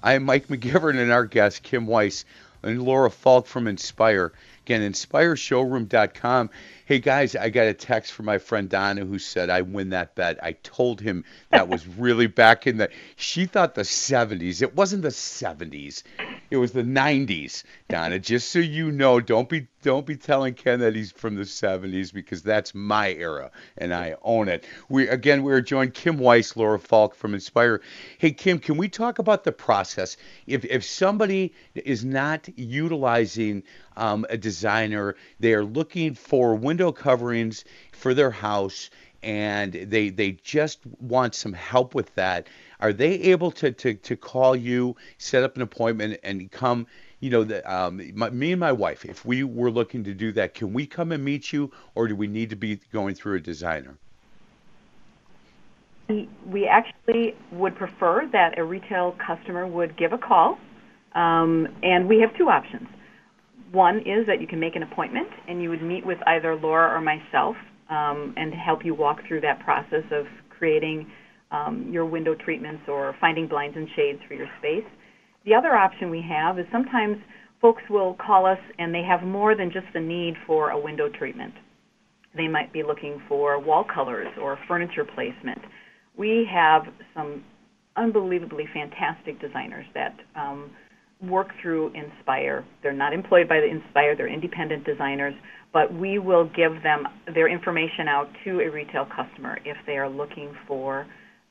[0.00, 2.24] I'm Mike McGivern and our guest, Kim Weiss
[2.62, 4.30] and Laura Falk from Inspier.
[4.64, 6.50] Again, inspiershowroom.com.
[6.90, 10.16] Hey guys, I got a text from my friend Donna who said I win that
[10.16, 10.42] bet.
[10.42, 12.90] I told him that was really back in the.
[13.14, 14.60] She thought the 70s.
[14.60, 16.02] It wasn't the 70s.
[16.50, 18.18] It was the 90s, Donna.
[18.18, 22.12] Just so you know, don't be don't be telling Ken that he's from the 70s
[22.12, 24.66] because that's my era and I own it.
[24.88, 27.80] We again we are joined Kim Weiss, Laura Falk from Inspier.
[28.18, 30.16] Hey Kim, can we talk about the process?
[30.48, 33.62] If if somebody is not utilizing
[33.96, 38.88] um, a designer, they are looking for window coverings for their house
[39.22, 42.46] and they they just want some help with that.
[42.80, 46.86] Are they able to to, to call you set up an appointment and come
[47.20, 50.54] you know the, um, me and my wife if we were looking to do that
[50.54, 53.40] can we come and meet you or do we need to be going through a
[53.40, 53.98] designer?
[56.46, 60.58] We actually would prefer that a retail customer would give a call
[61.14, 62.88] um, and we have two options
[63.72, 66.96] one is that you can make an appointment and you would meet with either Laura
[66.96, 67.56] or myself
[67.88, 71.10] um, and help you walk through that process of creating
[71.50, 74.88] um, your window treatments or finding blinds and shades for your space.
[75.44, 77.16] The other option we have is sometimes
[77.60, 81.08] folks will call us and they have more than just the need for a window
[81.08, 81.54] treatment.
[82.36, 85.58] They might be looking for wall colors or furniture placement.
[86.16, 86.82] We have
[87.14, 87.44] some
[87.96, 90.70] unbelievably fantastic designers that um,
[91.22, 92.64] work through Inspier.
[92.82, 95.34] They're not employed by the Inspier, they're independent designers,
[95.72, 100.08] but we will give them their information out to a retail customer if they are
[100.08, 101.06] looking for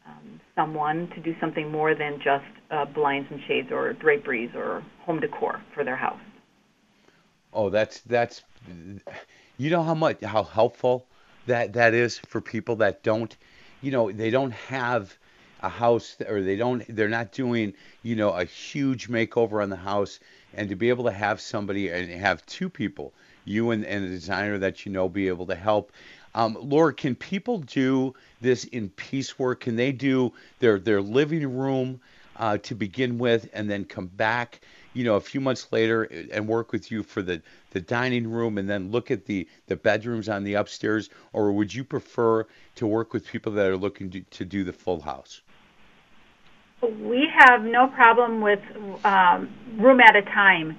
[0.08, 4.84] um, someone to do something more than just uh, blinds and shades or draperies or
[5.06, 6.20] home decor for their house.
[7.54, 8.44] Oh, that's that's
[9.58, 11.06] you know how much how helpful
[11.48, 13.36] that that is for people that don't
[13.82, 15.18] you know they don't have
[15.62, 19.76] a house or they don't they're not doing you know a huge makeover on the
[19.76, 20.20] house
[20.54, 23.14] and to be able to have somebody and have two people
[23.46, 25.92] you and, and the designer that you know be able to help
[26.36, 29.62] um, Laura, can people do this in piecework?
[29.62, 32.00] Can they do their their living room
[32.38, 34.62] uh, to begin with, and then come back,
[34.94, 37.42] you know, a few months later and work with you for the
[37.72, 41.74] the dining room, and then look at the the bedrooms on the upstairs, or would
[41.74, 42.46] you prefer
[42.76, 45.42] to work with people that are looking to, to do the full house?
[46.82, 48.60] We have no problem with
[49.04, 50.78] um, room at a time.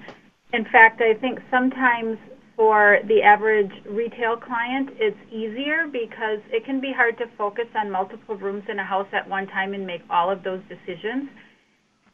[0.53, 2.17] In fact, I think sometimes
[2.55, 7.89] for the average retail client, it's easier because it can be hard to focus on
[7.89, 11.29] multiple rooms in a house at one time and make all of those decisions.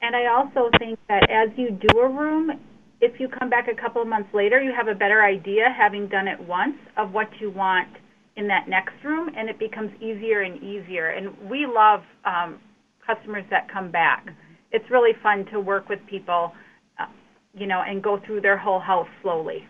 [0.01, 2.51] And I also think that as you do a room,
[3.01, 6.07] if you come back a couple of months later, you have a better idea, having
[6.07, 7.89] done it once, of what you want
[8.35, 11.09] in that next room, and it becomes easier and easier.
[11.09, 12.59] And we love um,
[13.07, 14.27] customers that come back.
[14.71, 16.53] It's really fun to work with people,
[16.99, 17.05] uh,
[17.55, 19.65] you know, and go through their whole house slowly.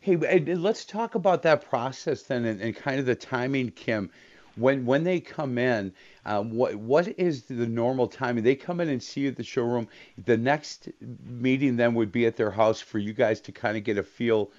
[0.00, 4.10] Hey, let's talk about that process then, and, and kind of the timing, Kim.
[4.56, 5.92] When when they come in,
[6.26, 8.44] uh, what what is the normal timing?
[8.44, 9.88] They come in and see you at the showroom.
[10.26, 10.90] The next
[11.26, 14.02] meeting then would be at their house for you guys to kind of get a
[14.02, 14.50] feel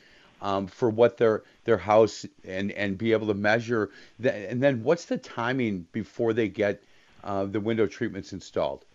[0.42, 3.92] um, for what their their house and and be able to measure.
[4.20, 6.84] That, and then what's the timing before they get
[7.26, 8.86] uh, the window treatments installed?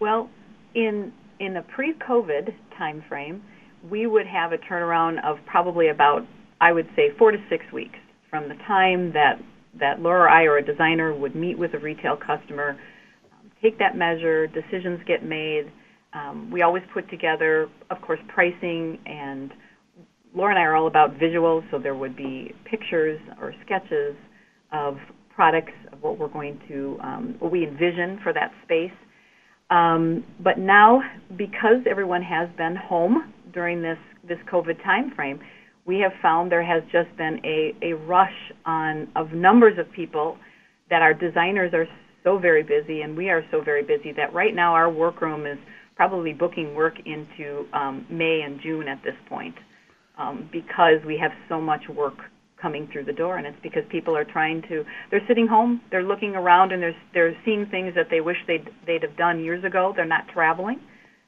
[0.00, 0.28] Well,
[0.74, 3.40] in in a pre-COVID timeframe,
[3.90, 6.26] we would have a turnaround of probably about,
[6.60, 7.98] I would say, four to six weeks
[8.30, 9.38] from the time that
[9.78, 12.78] that Laura or I or a designer would meet with a retail customer,
[13.32, 15.70] um, take that measure, decisions get made.
[16.14, 19.52] Um, we always put together, of course, pricing and
[20.34, 24.16] Laura and I are all about visuals, so there would be pictures or sketches
[24.72, 24.96] of
[25.36, 28.90] products of what we're going to, um, what we envision for that space.
[29.70, 31.02] Um, but now,
[31.36, 35.38] because everyone has been home during this this COVID timeframe,
[35.84, 40.36] we have found there has just been a, a rush on of numbers of people
[40.90, 41.86] that our designers are
[42.24, 45.58] so very busy and we are so very busy that right now our workroom is
[45.94, 49.54] probably booking work into um, May and June at this point
[50.18, 52.18] um, because we have so much work
[52.60, 54.84] coming through the door, and it's because people are trying to.
[55.10, 58.68] They're sitting home, they're looking around, and they're they're seeing things that they wish they'd
[58.86, 59.92] they'd have done years ago.
[59.94, 60.80] They're not traveling,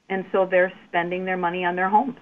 [0.09, 2.17] and so they're spending their money on their homes.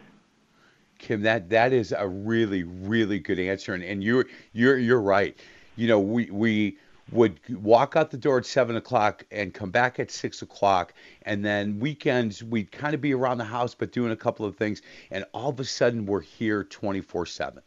[0.99, 5.39] Kim, that that is a really really good answer, and and you're you're you're right.
[5.77, 6.79] You know, we we
[7.13, 10.93] would walk out the door at seven o'clock and come back at six o'clock,
[11.23, 14.57] and then weekends we'd kind of be around the house but doing a couple of
[14.57, 14.83] things,
[15.13, 17.63] and all of a sudden we're here twenty four seven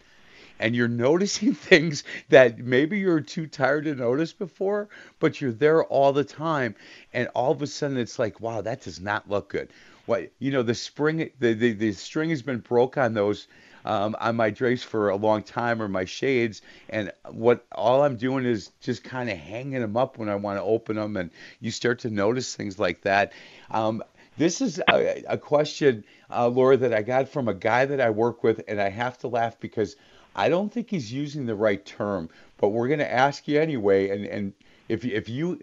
[0.59, 4.89] and you're noticing things that maybe you're too tired to notice before,
[5.19, 6.75] but you're there all the time,
[7.13, 9.69] and all of a sudden it's like, wow, that does not look good.
[10.05, 13.47] What you know, the spring, the the, the string has been broke on those.
[13.85, 18.17] Um, on my drapes for a long time or my shades and what all I'm
[18.17, 21.31] doing is just kind of hanging them up when I want to open them and
[21.61, 23.31] you start to notice things like that
[23.71, 24.03] um,
[24.37, 28.09] this is a, a question, uh, Laura, that I got from a guy that I
[28.09, 29.97] work with, and I have to laugh because
[30.39, 32.29] I don't think he's using the right term.
[32.57, 34.53] But we're going to ask you anyway, and and
[34.87, 35.59] if if you,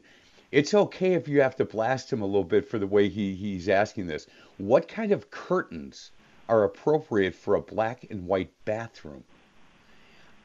[0.52, 3.34] it's okay if you have to blast him a little bit for the way he
[3.34, 4.26] he's asking this.
[4.58, 6.10] What kind of curtains
[6.50, 9.24] are appropriate for a black and white bathroom?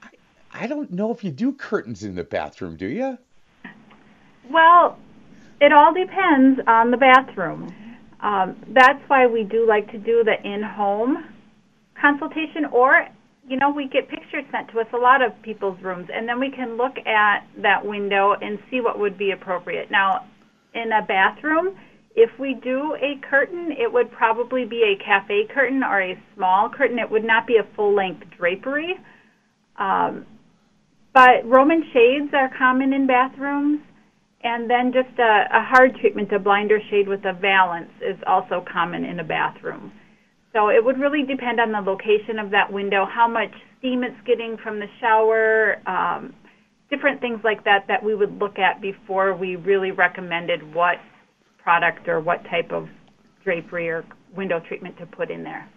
[0.02, 0.10] I,
[0.54, 3.18] I don't know if you do curtains in the bathroom, do you?
[4.50, 4.98] Well,
[5.60, 7.74] it all depends on the bathroom.
[8.22, 11.26] Um, that's why we do like to do the in-home
[12.00, 13.08] consultation, or
[13.48, 16.40] you know, we get pictures sent to us a lot of people's rooms, and then
[16.40, 19.90] we can look at that window and see what would be appropriate.
[19.90, 20.26] Now,
[20.74, 21.76] in a bathroom,
[22.16, 26.70] if we do a curtain, it would probably be a cafe curtain or a small
[26.70, 27.00] curtain.
[27.00, 28.96] It would not be a full-length drapery.
[29.78, 30.26] Um,
[31.14, 33.80] but Roman shades are common in bathrooms.
[34.44, 38.66] And then just a, a hard treatment, a blinder shade with a valance, is also
[38.72, 39.92] common in a bathroom.
[40.54, 44.20] So it would really depend on the location of that window, how much steam it's
[44.26, 46.34] getting from the shower, um,
[46.90, 50.98] different things like that that we would look at before we really recommended what
[51.58, 52.90] product or what type of
[53.44, 54.04] drapery or
[54.36, 55.70] window treatment to put in there.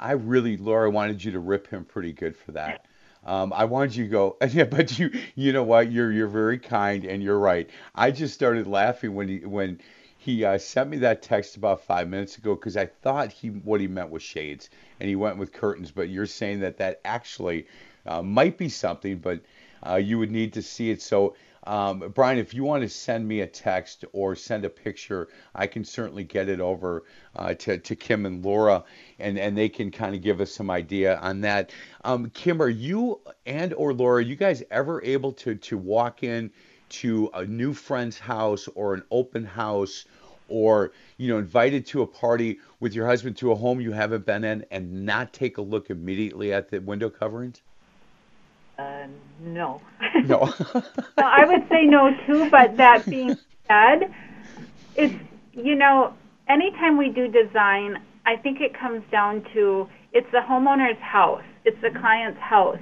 [0.00, 2.86] I really, Laura, wanted you to rip him pretty good for that.
[3.24, 5.90] Um, I wanted you to go, yeah, but you, you know what?
[5.90, 7.68] You're you're very kind and you're right.
[7.94, 9.80] I just started laughing when he when
[10.28, 13.80] he uh, sent me that text about five minutes ago because I thought he what
[13.80, 14.68] he meant was shades
[15.00, 15.90] and he went with curtains.
[15.90, 17.66] But you're saying that that actually
[18.04, 19.40] uh, might be something, but
[19.86, 21.00] uh, you would need to see it.
[21.00, 25.28] So um, Brian, if you want to send me a text or send a picture,
[25.54, 27.04] I can certainly get it over
[27.34, 28.84] uh, to, to Kim and Laura,
[29.18, 31.70] and, and they can kind of give us some idea on that.
[32.04, 36.50] Um, Kim, are you and or Laura, you guys ever able to to walk in
[36.90, 40.04] to a new friend's house or an open house?
[40.48, 44.26] Or you know invited to a party with your husband to a home you haven't
[44.26, 47.62] been in and not take a look immediately at the window coverings
[48.78, 49.08] uh,
[49.40, 49.80] no.
[50.24, 50.38] No.
[50.74, 50.84] well,
[51.18, 53.36] I would say no too, but that being
[53.66, 54.14] said,
[54.94, 55.14] it's,
[55.52, 56.14] you know,
[56.48, 61.80] anytime we do design, I think it comes down to it's the homeowner's house, it's
[61.82, 62.78] the client's house.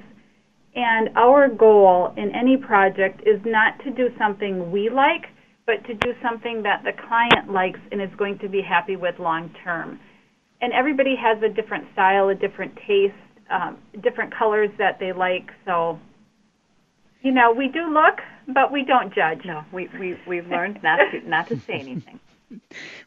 [0.74, 5.28] And our goal in any project is not to do something we like,
[5.66, 9.18] but to do something that the client likes and is going to be happy with
[9.18, 9.98] long term.
[10.60, 13.14] And everybody has a different style, a different taste,
[13.50, 15.50] um, different colors that they like.
[15.64, 15.98] So,
[17.22, 19.44] you know, we do look, but we don't judge.
[19.44, 22.20] No, we we we've learned not to not to say anything.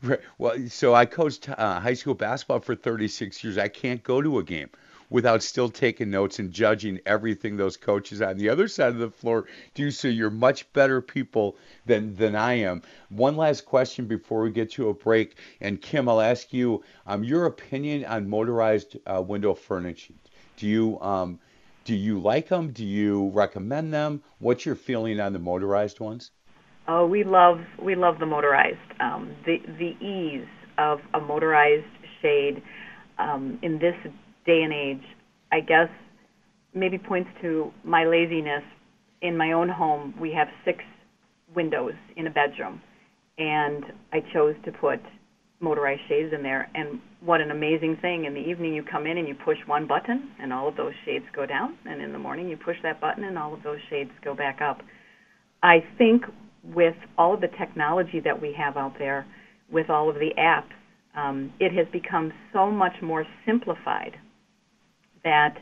[0.03, 0.20] Right.
[0.38, 3.57] Well, so I coached uh, high school basketball for 36 years.
[3.57, 4.70] I can't go to a game
[5.10, 9.10] without still taking notes and judging everything those coaches on the other side of the
[9.10, 9.91] floor do.
[9.91, 12.82] So you're much better people than than I am.
[13.10, 17.24] One last question before we get to a break, and Kim, I'll ask you um,
[17.24, 20.14] your opinion on motorized uh, window furniture.
[20.57, 21.39] Do you um,
[21.86, 22.72] do you like them?
[22.72, 24.22] Do you recommend them?
[24.39, 26.32] What's your feeling on the motorized ones?
[26.88, 28.78] Oh, we love we love the motorized.
[28.99, 30.47] Um, the the ease
[30.78, 31.86] of a motorized
[32.22, 32.62] shade
[33.18, 33.95] um, in this
[34.46, 35.04] day and age,
[35.52, 35.90] I guess,
[36.74, 38.64] maybe points to my laziness.
[39.22, 40.80] In my own home, we have six
[41.56, 42.82] windows in a bedroom,
[43.38, 43.84] and
[44.14, 45.00] I chose to put
[45.60, 46.70] motorized shades in there.
[46.74, 48.26] And what an amazing thing.
[48.26, 50.94] In the evening, you come in and you push one button, and all of those
[51.06, 51.78] shades go down.
[51.86, 54.62] And in the morning, you push that button, and all of those shades go back
[54.62, 54.80] up.
[55.62, 56.24] I think
[56.64, 59.26] with all of the technology that we have out there,
[59.70, 60.72] with all of the apps,
[61.16, 64.16] um, it has become so much more simplified
[65.24, 65.57] that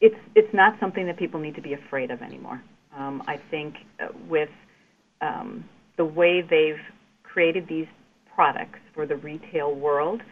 [0.00, 2.62] it's it's not something that people need to be afraid of anymore.
[2.96, 3.74] Um, I think
[4.28, 4.48] with
[5.20, 5.64] um,
[5.96, 6.80] the way they've
[7.22, 7.86] created these
[8.34, 10.22] products for the retail world.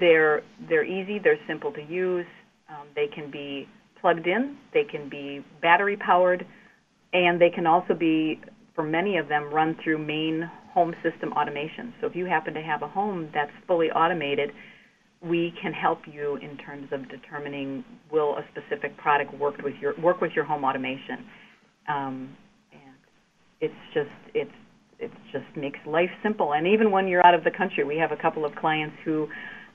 [0.00, 2.26] They're they're easy, they're simple to use.
[2.68, 3.68] Um, they can be
[4.00, 6.44] plugged in, they can be battery powered,
[7.12, 8.40] and they can also be,
[8.74, 11.92] for many of them, run through main home system automation.
[12.00, 14.50] So if you happen to have a home that's fully automated,
[15.24, 19.94] we can help you in terms of determining will a specific product work with your
[20.00, 21.24] work with your home automation.
[21.88, 22.36] Um,
[22.72, 22.94] and
[23.60, 24.50] it's just it's
[24.98, 26.54] it just makes life simple.
[26.54, 29.28] And even when you're out of the country, we have a couple of clients who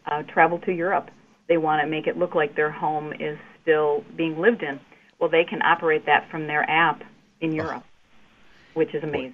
[0.09, 1.09] uh, travel to Europe.
[1.47, 4.79] They want to make it look like their home is still being lived in.
[5.19, 7.01] Well, they can operate that from their app
[7.41, 7.83] in Europe,
[8.73, 9.33] which is amazing.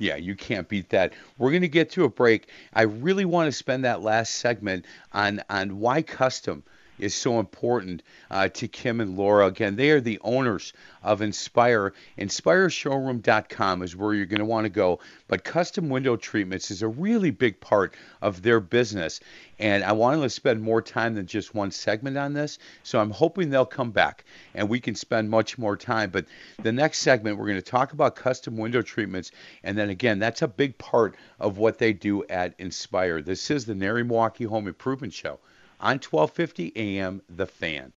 [0.00, 1.12] Yeah, you can't beat that.
[1.36, 2.48] We're going to get to a break.
[2.72, 6.64] I really want to spend that last segment on on why custom
[7.00, 9.46] is so important uh, to Kim and Laura.
[9.46, 10.72] Again, they are the owners
[11.02, 11.92] of Inspier.
[12.18, 15.00] InspierShowroom.com is where you're going to want to go.
[15.26, 19.20] But custom window treatments is a really big part of their business.
[19.58, 22.58] And I wanted to spend more time than just one segment on this.
[22.82, 24.24] So I'm hoping they'll come back
[24.54, 26.10] and we can spend much more time.
[26.10, 26.26] But
[26.62, 29.32] the next segment, we're going to talk about custom window treatments.
[29.64, 33.24] And then again, that's a big part of what they do at Inspier.
[33.24, 35.38] This is the NARI Milwaukee Home Improvement Show
[35.80, 37.92] on 1250 AM The Fan.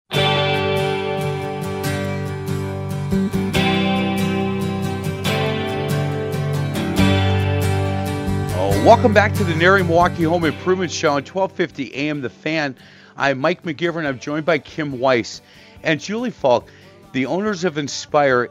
[8.53, 12.75] Oh, welcome back to the NARI Milwaukee Home Improvement Show on 1250 AM The Fan.
[13.17, 14.05] I'm Mike McGivern.
[14.05, 15.41] I'm joined by Kim Weiss
[15.81, 16.69] and Julie Falk,
[17.13, 18.49] the owners of Inspier.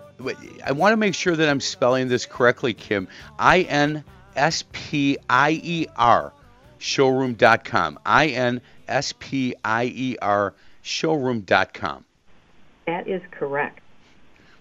[0.64, 3.06] I want to make sure that I'm spelling this correctly, Kim.
[3.38, 4.02] I N
[4.34, 6.32] S P I E R
[6.80, 7.98] showroom.com.
[8.04, 8.60] I N
[8.90, 12.04] S P I E R showroom.com.
[12.86, 13.80] That is correct.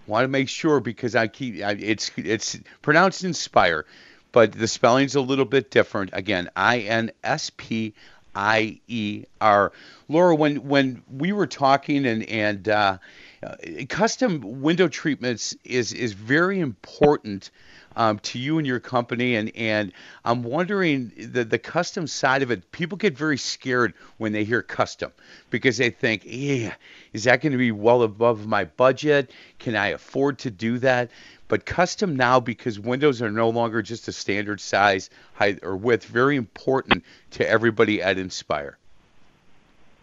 [0.06, 3.86] Want to make sure because I keep I, it's it's pronounced inspire,
[4.32, 6.10] but the spelling's a little bit different.
[6.12, 7.94] Again, I N S P
[8.34, 9.72] I E R.
[10.08, 12.98] Laura, when when we were talking and and uh,
[13.42, 13.56] uh,
[13.88, 17.50] custom window treatments is is very important
[17.96, 19.36] um, to you and your company.
[19.36, 19.92] And, and
[20.24, 24.62] I'm wondering the, the custom side of it, people get very scared when they hear
[24.62, 25.12] custom
[25.50, 26.74] because they think, yeah,
[27.12, 29.30] is that going to be well above my budget?
[29.58, 31.10] Can I afford to do that?
[31.48, 36.04] But custom now, because windows are no longer just a standard size, height, or width,
[36.04, 38.74] very important to everybody at Inspier.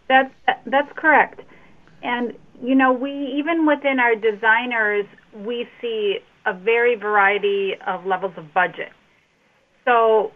[0.08, 0.32] That's
[0.66, 1.40] that's correct.
[2.02, 6.18] And you know, we even within our designers, we see
[6.48, 8.90] a very variety of levels of budget.
[9.84, 10.32] So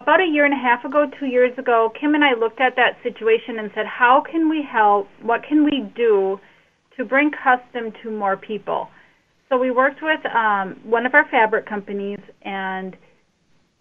[0.00, 2.76] about a year and a half ago, two years ago, Kim and I looked at
[2.76, 5.08] that situation and said, how can we help?
[5.20, 6.38] What can we do
[6.96, 8.88] to bring custom to more people?
[9.48, 12.96] So we worked with um, one of our fabric companies, and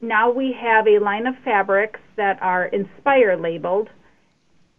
[0.01, 3.89] now we have a line of fabrics that are Inspier labeled,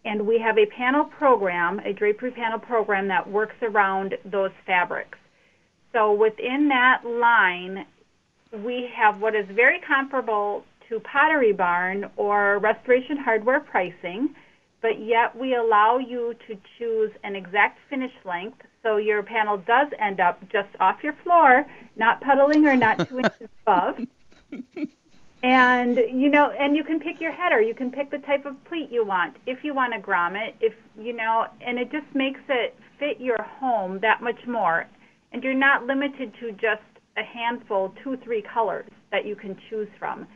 [0.03, 5.17] and we have a panel program, a drapery panel program that works around those fabrics.
[5.93, 7.85] So within that line,
[8.63, 14.35] we have what is very comparable to Pottery Barn or Restoration Hardware pricing,
[14.81, 19.87] but yet we allow you to choose an exact finish length so your panel does
[19.99, 21.65] end up just off your floor,
[21.95, 23.99] not puddling or not two inches above.
[25.43, 27.61] And you know, and you can pick your header.
[27.61, 29.37] You can pick the type of pleat you want.
[29.47, 33.41] If you want a grommet, if you know, and it just makes it fit your
[33.41, 34.87] home that much more
[35.31, 36.81] and you're not limited to just
[37.17, 40.27] a handful, two, three colors that you can choose from.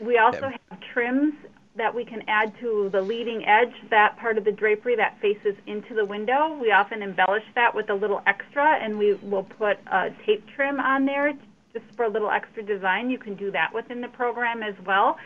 [0.00, 1.34] We also have trims
[1.76, 5.54] that we can add to the leading edge, that part of the drapery that faces
[5.66, 6.56] into the window.
[6.60, 10.78] We often embellish that with a little extra, and we will put a tape trim
[10.78, 11.32] on there
[11.72, 13.10] just for a little extra design.
[13.10, 15.18] You can do that within the program as well.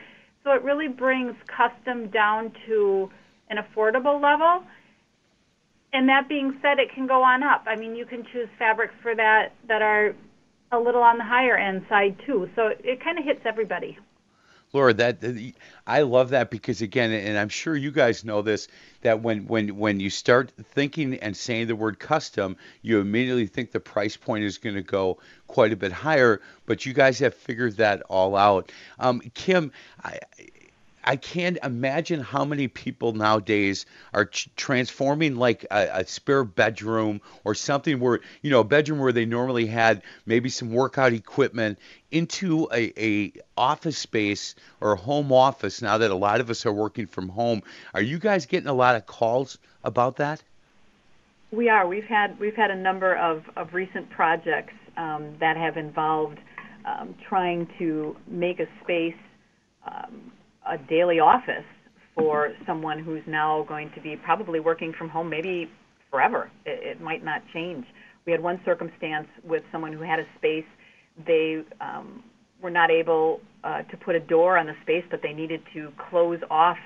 [0.43, 3.11] So it really brings custom down to
[3.51, 4.65] an affordable level
[5.93, 7.64] and that being said, it can go on up.
[7.66, 10.14] I mean, you can choose fabrics for that that are
[10.70, 12.49] a little on the higher end side too.
[12.55, 13.99] So it, it kind of hits everybody.
[14.74, 15.24] Laura, that
[15.86, 18.68] I love that because again, and I'm sure you guys know this,
[19.01, 23.70] that when when when you start thinking and saying the word custom, you immediately think
[23.70, 26.43] the price point is going to go quite a bit higher.
[26.66, 28.70] But you guys have figured that all out.
[28.99, 29.72] Um, Kim,
[30.05, 30.18] I,
[31.09, 37.23] I can't imagine how many people nowadays are ch- transforming like a, a, spare bedroom
[37.45, 41.79] or something where you know a bedroom where they normally had maybe some workout equipment
[42.11, 45.81] into a, a office space or a home office.
[45.81, 47.63] Now that a lot of us are working from home,
[47.95, 50.43] are you guys getting a lot of calls about that?
[51.51, 51.89] We are.
[51.89, 56.39] We've had we've had a number of, of recent projects um, that have involved
[56.85, 59.17] um, trying to make a space
[59.87, 60.33] um,
[60.69, 61.64] a daily office
[62.14, 65.71] for someone who's now going to be probably working from home maybe
[66.11, 66.51] forever.
[66.66, 67.87] It, it might not change.
[68.27, 70.66] We had one circumstance with someone who had a space.
[71.27, 72.23] They um,
[72.61, 75.93] were not able uh, to put a door on the space, but they needed to
[76.11, 76.79] close off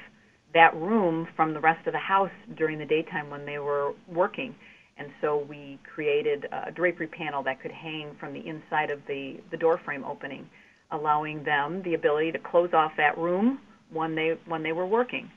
[0.54, 4.54] that room from the rest of the house during the daytime when they were working.
[4.98, 9.40] And so we created a drapery panel that could hang from the inside of the,
[9.50, 10.48] the door frame opening,
[10.90, 13.58] allowing them the ability to close off that room
[13.92, 15.30] when they when they were working.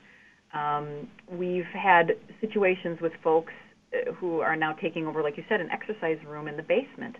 [0.54, 3.52] Um, we've had situations with folks
[3.92, 7.16] uh, who are now taking over, like you said, an exercise room in the basement.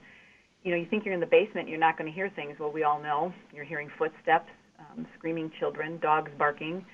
[0.62, 2.56] You know, you think you're in the basement, you're not going to hear things.
[2.58, 6.84] Well, we all know you're hearing footsteps, um, screaming children, dogs barking,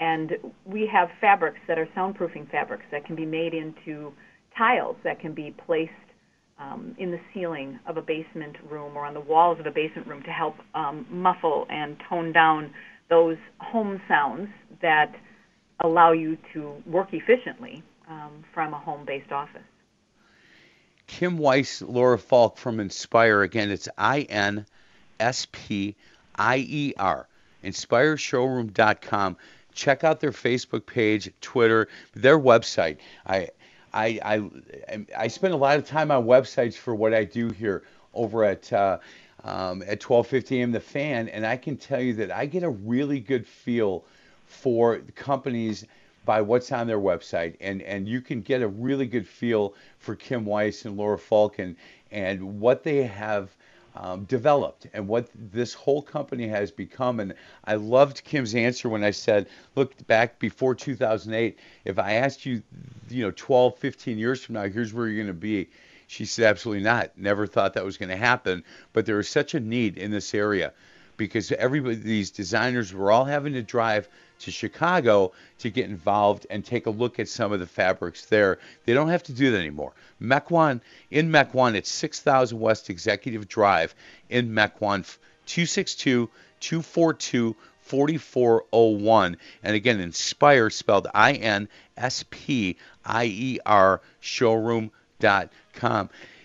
[0.00, 0.32] and
[0.64, 4.12] we have fabrics that are soundproofing fabrics that can be made into
[4.56, 5.92] tiles that can be placed
[6.58, 10.06] um, in the ceiling of a basement room or on the walls of a basement
[10.06, 12.70] room to help um, muffle and tone down
[13.08, 14.48] those home sounds
[14.82, 15.14] that
[15.80, 19.62] allow you to work efficiently um, from a home based office.
[21.06, 23.44] Kim Weiss, Laura Falk from Inspier.
[23.44, 24.66] Again, it's I N
[25.20, 25.94] S P
[26.34, 27.28] I E R.
[27.64, 29.36] InspierShowroom.com.
[29.72, 32.98] Check out their Facebook page, Twitter, their website.
[33.26, 33.48] I,
[33.92, 34.20] I,
[34.88, 37.82] I, I spend a lot of time on websites for what I do here
[38.14, 38.98] over at uh,
[39.46, 40.72] um, at 12:50 a.m.
[40.72, 44.04] The Fan, and I can tell you that I get a really good feel
[44.44, 45.86] for companies
[46.24, 50.14] by what's on their website, and and you can get a really good feel for
[50.14, 51.76] Kim Weiss and Laura Falcon
[52.10, 53.56] and what they have
[53.94, 57.20] um, developed and what this whole company has become.
[57.20, 57.34] And
[57.64, 62.62] I loved Kim's answer when I said, look back before 2008, if I asked you,
[63.08, 65.68] you know, 12, 15 years from now, here's where you're going to be.
[66.06, 67.16] She said, absolutely not.
[67.16, 68.64] Never thought that was going to happen.
[68.92, 70.72] But there is such a need in this area
[71.16, 74.08] because everybody, these designers were all having to drive
[74.40, 78.58] to Chicago to get involved and take a look at some of the fabrics there.
[78.84, 79.94] They don't have to do that anymore.
[80.20, 80.80] Mequon,
[81.10, 83.94] in Mequon, it's 6000 West Executive Drive
[84.28, 85.04] in Mequon,
[85.46, 86.28] 262
[86.60, 89.36] 242 4401.
[89.62, 94.90] And again, Inspier spelled I N S P I E R showroom.com.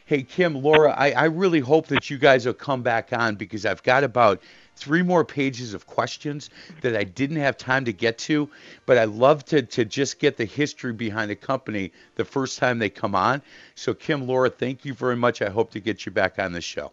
[0.06, 3.66] Hey, Kim, Laura, I, I really hope that you guys will come back on because
[3.66, 4.42] I've got about
[4.76, 6.50] three more pages of questions
[6.82, 8.50] that I didn't have time to get to,
[8.86, 12.80] but I love to, to just get the history behind the company the first time
[12.80, 13.42] they come on.
[13.76, 15.42] So, Kim, Laura, thank you very much.
[15.42, 16.92] I hope to get you back on the show.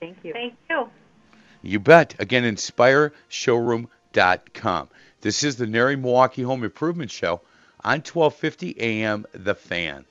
[0.00, 0.34] Thank you.
[0.34, 0.90] Thank you.
[1.62, 2.14] You bet.
[2.18, 4.88] Again, inspiershowroom.com.
[5.20, 7.42] This is the NARI Milwaukee Home Improvement Show
[7.84, 10.06] on 1250 AM The Fan.